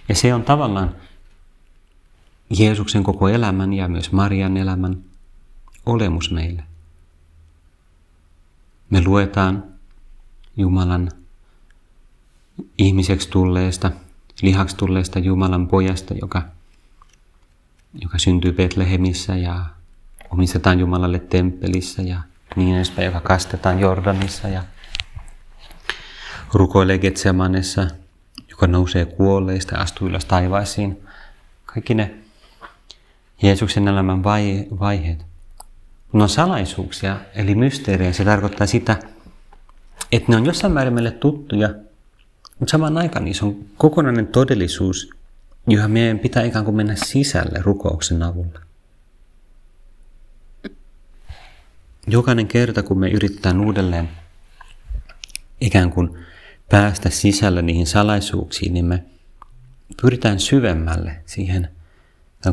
Ja 0.08 0.14
se 0.14 0.34
on 0.34 0.42
tavallaan 0.42 0.96
Jeesuksen 2.58 3.04
koko 3.04 3.28
elämän 3.28 3.72
ja 3.72 3.88
myös 3.88 4.12
Marian 4.12 4.56
elämän 4.56 4.96
olemus 5.86 6.30
meille. 6.30 6.62
Me 8.94 9.02
luetaan 9.04 9.64
Jumalan 10.56 11.10
ihmiseksi 12.78 13.28
tulleesta, 13.28 13.90
lihaksi 14.42 14.76
tulleesta 14.76 15.18
Jumalan 15.18 15.68
pojasta, 15.68 16.14
joka, 16.14 16.42
joka 18.02 18.18
syntyy 18.18 18.52
Betlehemissä 18.52 19.36
ja 19.36 19.64
omistetaan 20.30 20.80
Jumalalle 20.80 21.18
temppelissä 21.18 22.02
ja 22.02 22.20
niin 22.56 22.76
edespäin, 22.76 23.06
joka 23.06 23.20
kastetaan 23.20 23.80
Jordanissa 23.80 24.48
ja 24.48 24.64
rukoilee 26.52 26.98
Getsemanessa, 26.98 27.86
joka 28.50 28.66
nousee 28.66 29.04
kuolleista 29.04 29.74
ja 29.74 29.80
astuu 29.80 30.08
ylös 30.08 30.24
taivaisiin. 30.24 31.02
Kaikki 31.66 31.94
ne 31.94 32.14
Jeesuksen 33.42 33.88
elämän 33.88 34.24
vaiheet. 34.24 35.33
Ne 36.14 36.22
on 36.22 36.28
salaisuuksia, 36.28 37.20
eli 37.34 37.54
mysteerejä. 37.54 38.12
Se 38.12 38.24
tarkoittaa 38.24 38.66
sitä, 38.66 38.96
että 40.12 40.32
ne 40.32 40.36
on 40.36 40.46
jossain 40.46 40.72
määrin 40.72 40.94
meille 40.94 41.10
tuttuja, 41.10 41.68
mutta 42.58 42.72
samaan 42.72 42.98
aikaan 42.98 43.24
niissä 43.24 43.46
on 43.46 43.56
kokonainen 43.76 44.26
todellisuus, 44.26 45.10
johon 45.66 45.90
meidän 45.90 46.18
pitää 46.18 46.42
ikään 46.42 46.64
kuin 46.64 46.76
mennä 46.76 46.94
sisälle 46.96 47.58
rukouksen 47.62 48.22
avulla. 48.22 48.60
jokainen 52.06 52.46
kerta, 52.46 52.82
kun 52.82 52.98
me 52.98 53.10
yritetään 53.10 53.60
uudelleen 53.60 54.08
ikään 55.60 55.90
kuin 55.90 56.18
päästä 56.70 57.10
sisällä 57.10 57.62
niihin 57.62 57.86
salaisuuksiin, 57.86 58.74
niin 58.74 58.84
me 58.84 59.04
pyritään 60.02 60.40
syvemmälle 60.40 61.16
siihen 61.26 61.68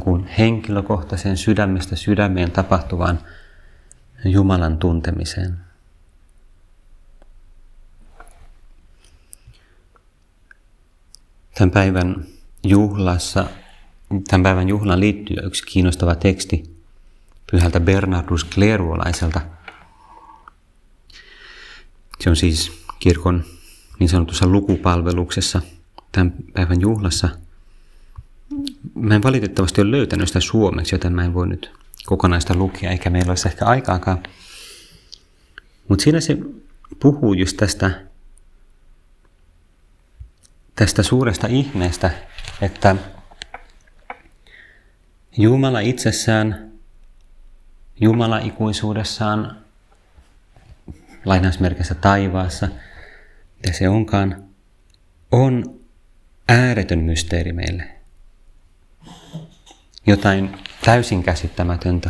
kuin 0.04 0.26
henkilökohtaiseen 0.26 1.38
sydämestä 1.38 1.96
sydämeen 1.96 2.52
tapahtuvaan 2.52 3.20
Jumalan 4.26 4.78
tuntemiseen. 4.78 5.58
Tämän 11.58 11.72
päivän 11.72 12.26
juhlassa, 12.64 13.46
tämän 14.28 14.44
päivän 14.44 14.70
juhlaan 14.70 15.00
liittyy 15.00 15.38
yksi 15.44 15.66
kiinnostava 15.66 16.16
teksti, 16.16 16.78
pyhältä 17.52 17.80
Bernardus 17.80 18.44
Kleruolaiselta. 18.44 19.42
Se 22.20 22.30
on 22.30 22.36
siis 22.36 22.86
kirkon 23.00 23.44
niin 24.00 24.10
sanotussa 24.10 24.48
lukupalveluksessa 24.48 25.62
tämän 26.12 26.34
päivän 26.54 26.82
juhlassa. 26.82 27.30
Mä 28.96 29.16
en 29.16 29.24
valitettavasti 29.24 29.82
ole 29.82 29.92
löytänyt 29.92 30.28
sitä 30.28 30.40
suomeksi, 30.40 30.96
joten 30.96 31.14
mä 31.14 31.26
en 31.26 31.34
voi 31.34 31.48
nyt 31.48 31.81
kokonaista 32.06 32.56
lukea, 32.56 32.92
eikä 32.92 33.10
meillä 33.10 33.32
olisi 33.32 33.48
ehkä 33.48 33.66
aikaakaan. 33.66 34.24
Mutta 35.88 36.04
siinä 36.04 36.20
se 36.20 36.38
puhuu 37.00 37.34
just 37.34 37.58
tästä, 37.58 38.02
tästä 40.76 41.04
suuresta 41.04 41.48
ihmeestä, 41.48 42.12
että 42.62 42.96
Jumala 45.38 45.80
itsessään 45.80 46.72
Jumala 48.02 48.40
ikuisuudessaan 48.40 49.58
lainausmerkissä 51.26 51.96
taivaassa, 51.96 52.68
mitä 53.56 53.78
se 53.78 53.90
onkaan, 53.90 54.44
on 55.32 55.80
ääretön 56.50 57.00
mysteeri 57.00 57.54
meille. 57.54 58.01
Jotain 60.08 60.58
täysin 60.86 61.24
käsittämätöntä, 61.24 62.10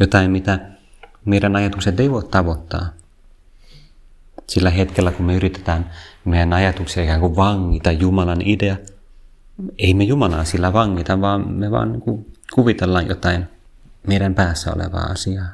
jotain 0.00 0.30
mitä 0.30 0.58
meidän 1.24 1.56
ajatukset 1.56 2.00
ei 2.00 2.10
voi 2.10 2.24
tavoittaa. 2.24 2.88
Sillä 4.46 4.70
hetkellä, 4.70 5.12
kun 5.12 5.26
me 5.26 5.34
yritetään 5.34 5.90
meidän 6.24 6.52
ajatuksia 6.52 7.02
ikään 7.02 7.20
kuin 7.20 7.36
vangita 7.36 7.92
Jumalan 7.92 8.42
idea, 8.44 8.76
ei 9.78 9.94
me 9.94 10.04
Jumalaa 10.04 10.44
sillä 10.44 10.72
vangita, 10.72 11.20
vaan 11.20 11.48
me 11.48 11.70
vaan 11.70 11.92
niin 11.92 12.26
kuvitellaan 12.54 13.08
jotain 13.08 13.46
meidän 14.06 14.34
päässä 14.34 14.72
olevaa 14.72 15.04
asiaa. 15.04 15.48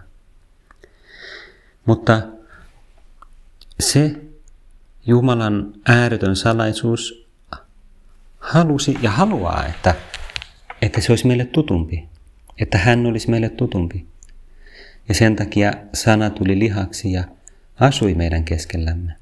Mutta 1.86 2.22
se 3.80 4.20
Jumalan 5.06 5.72
ääretön 5.88 6.36
salaisuus 6.36 7.26
halusi 8.38 8.98
ja 9.02 9.10
haluaa, 9.10 9.66
että, 9.66 9.94
että 10.84 11.00
se 11.00 11.12
olisi 11.12 11.26
meille 11.26 11.44
tutumpi, 11.44 12.08
että 12.58 12.78
hän 12.78 13.06
olisi 13.06 13.30
meille 13.30 13.48
tutumpi. 13.48 14.06
Ja 15.08 15.14
sen 15.14 15.36
takia 15.36 15.72
sana 15.94 16.30
tuli 16.30 16.58
lihaksi 16.58 17.12
ja 17.12 17.24
asui 17.80 18.14
meidän 18.14 18.44
keskellämme. 18.44 19.12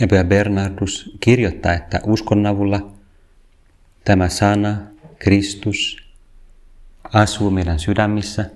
Ja 0.00 0.24
Bernardus 0.24 1.16
kirjoittaa, 1.20 1.74
että 1.74 2.00
uskon 2.06 2.46
avulla 2.46 2.90
tämä 4.04 4.28
sana, 4.28 4.76
Kristus, 5.18 5.96
asuu 7.12 7.50
meidän 7.50 7.78
sydämissä, 7.78 8.50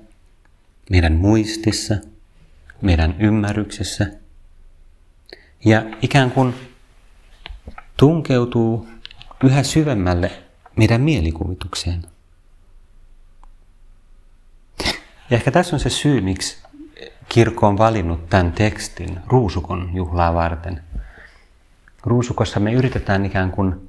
meidän 0.90 1.12
muistissa, 1.12 1.96
meidän 2.80 3.16
ymmärryksessä 3.18 4.06
ja 5.64 5.82
ikään 6.02 6.30
kuin 6.30 6.54
tunkeutuu 7.96 8.88
yhä 9.44 9.62
syvemmälle 9.62 10.30
meidän 10.76 11.00
mielikuvitukseen. 11.00 12.02
Ja 15.30 15.36
ehkä 15.36 15.50
tässä 15.50 15.76
on 15.76 15.80
se 15.80 15.90
syy, 15.90 16.20
miksi 16.20 16.58
kirkko 17.28 17.66
on 17.68 17.78
valinnut 17.78 18.28
tämän 18.28 18.52
tekstin 18.52 19.20
ruusukon 19.26 19.90
juhlaa 19.94 20.34
varten. 20.34 20.82
Ruusukossa 22.02 22.60
me 22.60 22.72
yritetään 22.72 23.26
ikään 23.26 23.50
kuin 23.50 23.88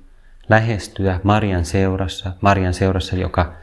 lähestyä 0.50 1.20
Marian 1.24 1.66
seurassa, 1.66 2.34
Marian 2.42 2.74
seurassa, 2.74 3.16
joka 3.16 3.54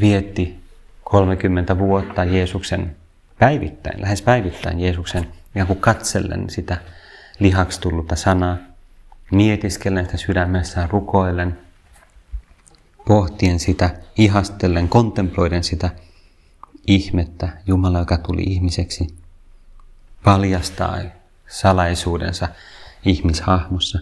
vietti 0.00 0.60
30 1.04 1.78
vuotta 1.78 2.24
Jeesuksen 2.24 2.96
päivittäin, 3.38 4.00
lähes 4.00 4.22
päivittäin 4.22 4.80
Jeesuksen 4.80 5.28
ikään 5.50 5.66
kuin 5.66 5.80
katsellen 5.80 6.50
sitä 6.50 6.76
lihaksi 7.38 7.80
tullutta 7.80 8.16
sanaa, 8.16 8.56
mietiskellen 9.30 10.04
sitä 10.04 10.16
sydämessään, 10.16 10.90
rukoillen, 10.90 11.58
pohtien 13.06 13.60
sitä, 13.60 13.90
ihastellen, 14.18 14.88
kontemploiden 14.88 15.64
sitä 15.64 15.90
ihmettä, 16.86 17.48
Jumala, 17.66 17.98
joka 17.98 18.18
tuli 18.18 18.42
ihmiseksi, 18.42 19.06
paljastaa 20.24 20.98
salaisuudensa 21.48 22.48
ihmishahmossa. 23.04 23.98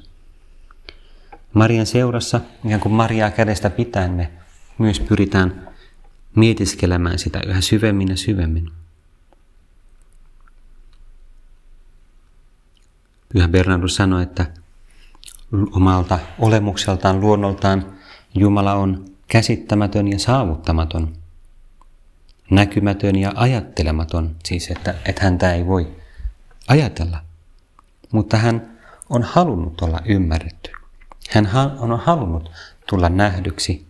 Marian 1.53 1.87
seurassa, 1.87 2.41
ikään 2.65 2.81
kuin 2.81 2.93
Mariaa 2.93 3.31
kädestä 3.31 3.71
pitäen, 3.71 4.11
me 4.11 4.31
myös 4.79 5.01
pyritään 5.01 5.69
mietiskelemään 6.35 7.19
sitä 7.19 7.41
yhä 7.47 7.61
syvemmin 7.61 8.09
ja 8.09 8.17
syvemmin. 8.17 8.71
Pyhä 13.33 13.49
Bernardus 13.49 13.97
sanoi, 13.97 14.23
että 14.23 14.47
omalta 15.73 16.19
olemukseltaan, 16.39 17.21
luonnoltaan 17.21 17.93
Jumala 18.35 18.75
on 18.75 19.05
käsittämätön 19.29 20.09
ja 20.09 20.19
saavuttamaton, 20.19 21.17
näkymätön 22.51 23.17
ja 23.17 23.33
ajattelematon, 23.35 24.37
siis 24.45 24.71
että, 24.71 24.95
että 25.05 25.25
häntä 25.25 25.53
ei 25.53 25.67
voi 25.67 25.97
ajatella. 26.69 27.19
Mutta 28.13 28.37
hän 28.37 28.79
on 29.11 29.23
halunnut 29.23 29.81
olla 29.81 30.01
ymmärretty. 30.05 30.71
Hän 31.31 31.51
on 31.79 32.01
halunnut 32.01 32.51
tulla 32.89 33.09
nähdyksi. 33.09 33.87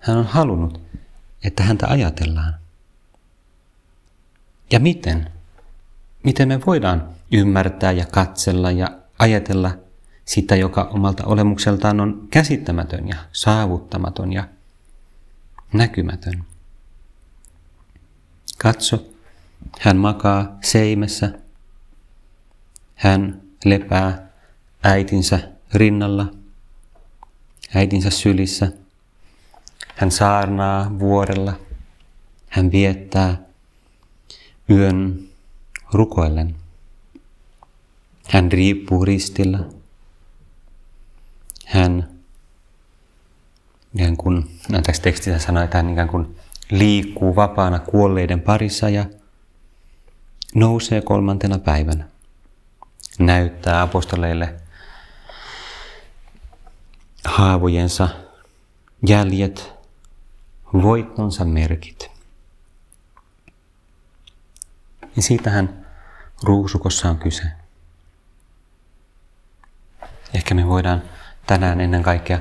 Hän 0.00 0.16
on 0.16 0.26
halunnut, 0.26 0.80
että 1.44 1.62
häntä 1.62 1.86
ajatellaan. 1.86 2.54
Ja 4.70 4.80
miten? 4.80 5.30
Miten 6.22 6.48
me 6.48 6.60
voidaan 6.66 7.08
ymmärtää 7.32 7.92
ja 7.92 8.06
katsella 8.06 8.70
ja 8.70 8.90
ajatella 9.18 9.70
sitä, 10.28 10.56
joka 10.56 10.82
omalta 10.82 11.24
olemukseltaan 11.26 12.00
on 12.00 12.28
käsittämätön 12.30 13.08
ja 13.08 13.16
saavuttamaton 13.32 14.32
ja 14.32 14.48
näkymätön. 15.72 16.44
Katso, 18.58 19.06
hän 19.80 19.96
makaa 19.96 20.58
seimessä. 20.62 21.38
Hän 22.94 23.42
lepää 23.64 24.28
äitinsä 24.82 25.40
rinnalla, 25.74 26.26
äitinsä 27.74 28.10
sylissä. 28.10 28.72
Hän 29.96 30.10
saarnaa 30.10 30.98
vuorella. 30.98 31.52
Hän 32.48 32.72
viettää 32.72 33.42
yön 34.70 35.28
rukoillen. 35.92 36.54
Hän 38.28 38.52
riippuu 38.52 39.04
ristillä. 39.04 39.77
Hän 41.68 42.08
ikään 43.94 44.16
kuin, 44.16 44.60
no 44.68 44.82
tässä 44.82 45.02
tekstissä 45.02 45.38
sanoo, 45.38 45.62
että 45.62 45.76
hän 45.76 45.90
ikään 45.90 46.08
kuin 46.08 46.36
liikkuu 46.70 47.36
vapaana 47.36 47.78
kuolleiden 47.78 48.40
parissa 48.40 48.88
ja 48.88 49.04
nousee 50.54 51.00
kolmantena 51.00 51.58
päivänä. 51.58 52.08
Näyttää 53.18 53.82
apostoleille 53.82 54.54
haavojensa 57.24 58.08
jäljet, 59.08 59.72
voittonsa 60.72 61.44
merkit. 61.44 62.10
Ja 65.16 65.22
siitähän 65.22 65.86
ruusukossa 66.42 67.10
on 67.10 67.18
kyse. 67.18 67.42
Ehkä 70.34 70.54
me 70.54 70.66
voidaan 70.66 71.02
tänään 71.48 71.80
ennen 71.80 72.02
kaikkea 72.02 72.38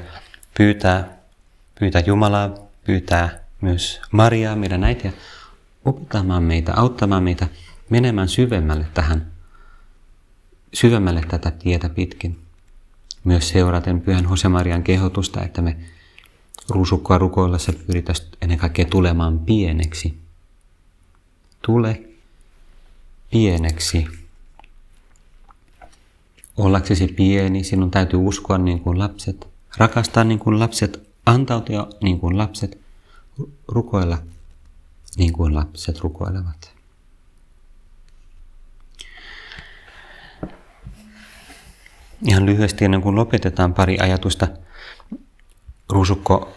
pyytää, 0.58 1.18
pyytää 1.80 2.02
Jumalaa, 2.06 2.50
pyytää 2.84 3.40
myös 3.62 4.02
Mariaa, 4.12 4.56
meidän 4.56 4.84
äitiä, 4.84 5.14
opettamaan 5.86 6.44
meitä, 6.44 6.74
auttamaan 6.76 7.24
meitä 7.24 7.48
menemään 7.90 8.28
syvemmälle 8.28 8.88
tähän, 8.94 9.32
syvemmälle 10.74 11.22
tätä 11.28 11.52
tietä 11.52 11.90
pitkin. 11.90 12.40
Myös 13.24 13.50
seuraten 13.50 14.02
Pyhän 14.02 14.28
Marian 14.50 14.84
kehotusta, 14.84 15.44
että 15.44 15.62
me 15.62 15.78
ruusukkoa 16.70 17.18
rukoillessa 17.18 17.74
pyritäisiin 17.74 18.30
ennen 18.42 18.58
kaikkea 18.58 18.86
tulemaan 18.86 19.40
pieneksi. 19.40 20.18
Tule 21.62 22.02
pieneksi 23.32 24.27
Ollaksesi 26.58 27.08
pieni, 27.08 27.64
sinun 27.64 27.92
täytyy 27.92 28.20
uskoa 28.20 28.58
niin 28.58 28.80
kuin 28.80 29.00
lapset, 29.00 29.48
rakastaa 29.78 30.24
niin 30.24 30.40
kuin 30.40 30.60
lapset, 30.60 31.10
antautua 31.26 31.90
niin 32.02 32.20
kuin 32.20 32.38
lapset, 32.38 32.80
rukoilla 33.68 34.18
niin 35.18 35.34
kuin 35.34 35.56
lapset 35.56 36.00
rukoilevat. 36.00 36.72
Ihan 42.26 42.46
lyhyesti 42.46 42.86
ennen 42.86 43.02
kuin 43.02 43.16
lopetetaan 43.16 43.74
pari 43.74 44.00
ajatusta. 44.00 44.48
Ruusukko 45.90 46.54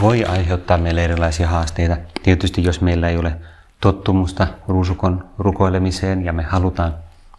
voi 0.00 0.24
aiheuttaa 0.24 0.78
meille 0.78 1.04
erilaisia 1.04 1.48
haasteita. 1.48 1.96
Tietysti 2.22 2.64
jos 2.64 2.80
meillä 2.80 3.08
ei 3.08 3.16
ole 3.16 3.36
tottumusta 3.80 4.46
ruusukon 4.68 5.28
rukoilemiseen 5.38 6.24
ja 6.24 6.32
me 6.32 6.42
halutaan 6.42 6.94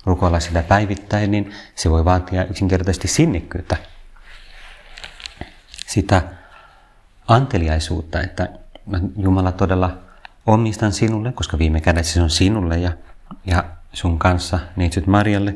rukoilla 0.06 0.40
sitä 0.40 0.64
päivittäin, 0.64 1.32
niin 1.32 1.52
se 1.76 1.90
voi 1.90 2.06
vaatia 2.06 2.46
yksinkertaisesti 2.46 3.08
sinnikkyyttä. 3.08 3.78
Sitä 5.88 6.22
anteliaisuutta, 7.28 8.22
että 8.22 8.50
Jumala 9.18 9.52
todella 9.52 9.98
omistan 10.46 10.92
sinulle, 10.92 11.32
koska 11.32 11.58
viime 11.58 11.82
kädessä 11.82 12.14
se 12.14 12.22
on 12.22 12.30
sinulle 12.30 12.78
ja, 12.78 12.92
ja 13.46 13.64
sun 13.94 14.20
kanssa, 14.20 14.60
neitsyt 14.76 15.08
Marjalle, 15.08 15.54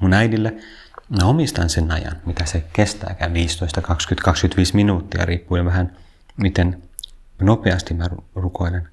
mun 0.00 0.12
äidille. 0.12 0.54
Mä 1.08 1.26
omistan 1.26 1.68
sen 1.68 1.90
ajan, 1.90 2.16
mitä 2.26 2.44
se 2.44 2.64
kestääkään, 2.72 3.34
15, 3.34 3.80
20, 3.80 4.24
25 4.24 4.76
minuuttia, 4.76 5.24
riippuen 5.24 5.64
vähän 5.64 5.96
miten 6.36 6.82
nopeasti 7.40 7.94
mä 7.94 8.06
rukoilen. 8.34 8.88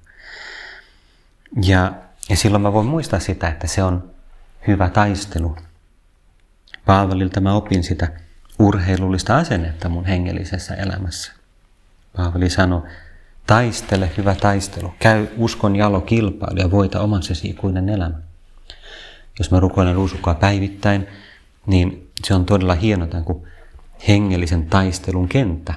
Ja, 1.62 1.92
ja 2.28 2.36
silloin 2.36 2.62
mä 2.62 2.72
voin 2.72 2.86
muistaa 2.86 3.20
sitä, 3.20 3.48
että 3.48 3.66
se 3.66 3.82
on 3.82 4.13
hyvä 4.66 4.90
taistelu. 4.90 5.56
Paavalilta 6.86 7.40
mä 7.40 7.54
opin 7.54 7.84
sitä 7.84 8.08
urheilullista 8.58 9.36
asennetta 9.36 9.88
mun 9.88 10.04
hengellisessä 10.04 10.74
elämässä. 10.74 11.32
Paavali 12.16 12.50
sanoi, 12.50 12.82
taistele 13.46 14.10
hyvä 14.16 14.34
taistelu, 14.34 14.94
käy 14.98 15.26
uskon 15.36 15.76
jalo 15.76 16.00
kilpailu 16.00 16.58
ja 16.58 16.70
voita 16.70 17.00
omansesi 17.00 17.48
ikuinen 17.48 17.88
elämä. 17.88 18.18
Jos 19.38 19.50
mä 19.50 19.60
rukoilen 19.60 19.94
ruusukkaa 19.94 20.34
päivittäin, 20.34 21.06
niin 21.66 22.10
se 22.24 22.34
on 22.34 22.46
todella 22.46 22.74
hieno 22.74 23.06
tämän 23.06 23.24
kuin 23.24 23.48
hengellisen 24.08 24.66
taistelun 24.66 25.28
kenttä. 25.28 25.74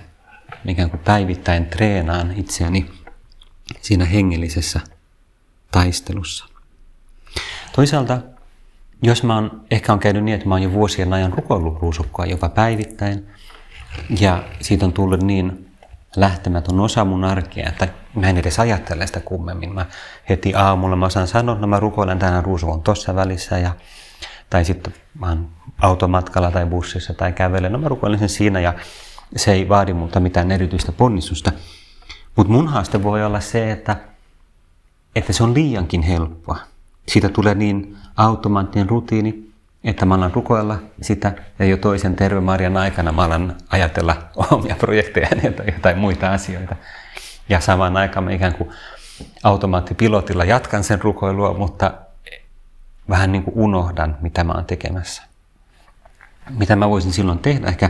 Ikään 0.67 0.89
kuin 0.89 0.99
päivittäin 0.99 1.65
treenaan 1.65 2.31
itseäni 2.31 2.91
siinä 3.81 4.05
hengellisessä 4.05 4.79
taistelussa. 5.71 6.45
Toisaalta, 7.75 8.21
jos 9.01 9.23
mä 9.23 9.35
oon, 9.35 9.61
ehkä 9.71 9.93
on 9.93 9.99
käynyt 9.99 10.23
niin, 10.23 10.35
että 10.35 10.47
mä 10.47 10.55
oon 10.55 10.63
jo 10.63 10.71
vuosien 10.71 11.13
ajan 11.13 11.33
rukoillut 11.33 11.81
ruusukkaa 11.81 12.25
jopa 12.25 12.49
päivittäin, 12.49 13.27
ja 14.19 14.43
siitä 14.61 14.85
on 14.85 14.93
tullut 14.93 15.23
niin 15.23 15.71
lähtemätön 16.15 16.79
osa 16.79 17.05
mun 17.05 17.23
arkea, 17.23 17.69
että 17.69 17.87
mä 18.15 18.29
en 18.29 18.37
edes 18.37 18.59
ajattele 18.59 19.07
sitä 19.07 19.19
kummemmin. 19.19 19.73
Mä 19.73 19.85
heti 20.29 20.55
aamulla 20.55 20.95
mä 20.95 21.05
osaan 21.05 21.27
sanoa, 21.27 21.53
että 21.53 21.61
no 21.61 21.67
mä 21.67 21.79
rukoilen 21.79 22.19
tänään 22.19 22.45
ruusukon 22.45 22.81
tuossa 22.81 23.15
välissä, 23.15 23.57
ja, 23.57 23.75
tai 24.49 24.65
sitten 24.65 24.93
mä 25.19 25.27
oon 25.27 25.49
automatkalla 25.81 26.51
tai 26.51 26.65
bussissa 26.65 27.13
tai 27.13 27.33
kävelen, 27.33 27.71
no 27.71 27.77
mä 27.77 27.87
rukoilen 27.87 28.19
sen 28.19 28.29
siinä, 28.29 28.59
ja 28.59 28.73
se 29.35 29.51
ei 29.51 29.69
vaadi 29.69 29.93
multa 29.93 30.19
mitään 30.19 30.51
erityistä 30.51 30.91
ponnistusta. 30.91 31.51
Mutta 32.35 32.53
mun 32.53 32.67
haaste 32.67 33.03
voi 33.03 33.25
olla 33.25 33.39
se, 33.39 33.71
että 33.71 33.95
että 35.15 35.33
se 35.33 35.43
on 35.43 35.53
liiankin 35.53 36.01
helppoa. 36.01 36.57
Siitä 37.07 37.29
tulee 37.29 37.55
niin 37.55 37.97
automaattinen 38.17 38.89
rutiini, 38.89 39.51
että 39.83 40.05
mä 40.05 40.15
alan 40.15 40.33
rukoilla 40.33 40.77
sitä 41.01 41.33
ja 41.59 41.65
jo 41.65 41.77
toisen 41.77 42.15
terve 42.15 42.39
Marian 42.39 42.77
aikana 42.77 43.11
mä 43.11 43.23
alan 43.23 43.55
ajatella 43.69 44.15
omia 44.51 44.75
projekteja 44.75 45.29
tai 45.29 45.65
jotain 45.73 45.97
muita 45.97 46.31
asioita. 46.31 46.75
Ja 47.49 47.59
samaan 47.59 47.97
aikaan 47.97 48.23
mä 48.23 48.31
ikään 48.31 48.55
kuin 48.55 48.69
automaattipilotilla 49.43 50.45
jatkan 50.45 50.83
sen 50.83 51.01
rukoilua, 51.01 51.53
mutta 51.53 51.93
vähän 53.09 53.31
niin 53.31 53.43
kuin 53.43 53.57
unohdan, 53.57 54.17
mitä 54.21 54.43
mä 54.43 54.53
oon 54.53 54.65
tekemässä. 54.65 55.23
Mitä 56.49 56.75
mä 56.75 56.89
voisin 56.89 57.13
silloin 57.13 57.39
tehdä? 57.39 57.67
Ehkä 57.67 57.89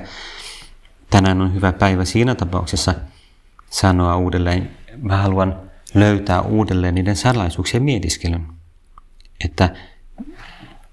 tänään 1.09 1.41
on 1.41 1.53
hyvä 1.53 1.73
päivä 1.73 2.05
siinä 2.05 2.35
tapauksessa 2.35 2.93
sanoa 3.69 4.17
uudelleen. 4.17 4.71
Mä 5.01 5.17
haluan 5.17 5.59
löytää 5.93 6.41
uudelleen 6.41 6.95
niiden 6.95 7.15
salaisuuksien 7.15 7.83
mietiskelyn. 7.83 8.47
Että, 9.45 9.69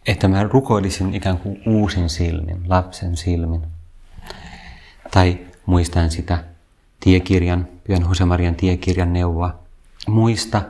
että 0.06 0.28
mä 0.28 0.42
rukoilisin 0.42 1.14
ikään 1.14 1.38
kuin 1.38 1.62
uusin 1.66 2.10
silmin, 2.10 2.62
lapsen 2.68 3.16
silmin. 3.16 3.66
Tai 5.10 5.38
muistan 5.66 6.10
sitä 6.10 6.44
tiekirjan, 7.00 7.68
Pyhän 7.84 8.02
Josemarian 8.08 8.54
tiekirjan 8.54 9.12
neuvoa. 9.12 9.58
Muista, 10.08 10.62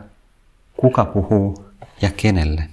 kuka 0.76 1.04
puhuu 1.04 1.64
ja 2.02 2.10
kenelle. 2.16 2.64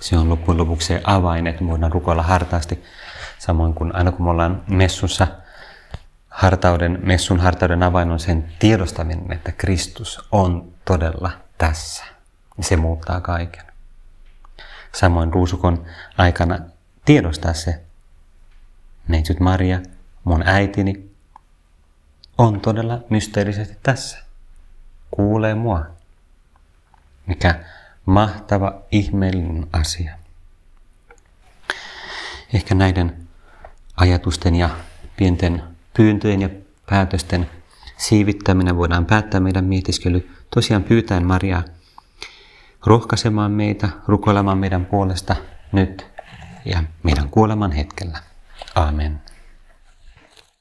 Se 0.00 0.18
on 0.18 0.28
loppujen 0.28 0.58
lopuksi 0.58 0.86
se 0.86 1.00
avain, 1.04 1.46
että 1.46 1.66
voidaan 1.66 1.92
rukoilla 1.92 2.22
hartaasti. 2.22 2.82
Samoin 3.38 3.74
kuin 3.74 3.96
aina 3.96 4.12
kun 4.12 4.26
me 4.26 4.30
ollaan 4.30 4.62
messussa– 4.68 5.26
hartauden, 6.38 6.98
messun 7.02 7.40
hartauden 7.40 7.82
avain 7.82 8.10
on 8.10 8.20
sen 8.20 8.52
tiedostaminen, 8.58 9.32
että 9.32 9.52
Kristus 9.52 10.28
on 10.32 10.72
todella 10.84 11.30
tässä. 11.58 12.04
Se 12.60 12.76
muuttaa 12.76 13.20
kaiken. 13.20 13.67
Samoin 14.94 15.32
ruusukon 15.32 15.86
aikana 16.18 16.58
tiedostaa 17.04 17.54
se, 17.54 17.80
neitsyt 19.08 19.40
Maria, 19.40 19.80
mun 20.24 20.42
äitini, 20.46 21.10
on 22.38 22.60
todella 22.60 23.00
mysteerisesti 23.10 23.76
tässä. 23.82 24.18
Kuulee 25.10 25.54
mua. 25.54 25.86
Mikä 27.26 27.64
mahtava, 28.06 28.82
ihmeellinen 28.90 29.66
asia. 29.72 30.18
Ehkä 32.54 32.74
näiden 32.74 33.28
ajatusten 33.96 34.54
ja 34.54 34.70
pienten 35.16 35.62
pyyntöjen 35.96 36.42
ja 36.42 36.48
päätösten 36.90 37.50
siivittäminen 37.96 38.76
voidaan 38.76 39.06
päättää 39.06 39.40
meidän 39.40 39.64
mietiskely 39.64 40.30
tosiaan 40.54 40.84
pyytäen 40.84 41.26
Mariaa 41.26 41.62
rohkaisemaan 42.86 43.52
meitä, 43.52 43.88
rukoilemaan 44.06 44.58
meidän 44.58 44.86
puolesta 44.86 45.36
nyt 45.72 46.06
ja 46.64 46.82
meidän 47.02 47.28
kuoleman 47.28 47.72
hetkellä. 47.72 48.18
Amen. 48.74 49.20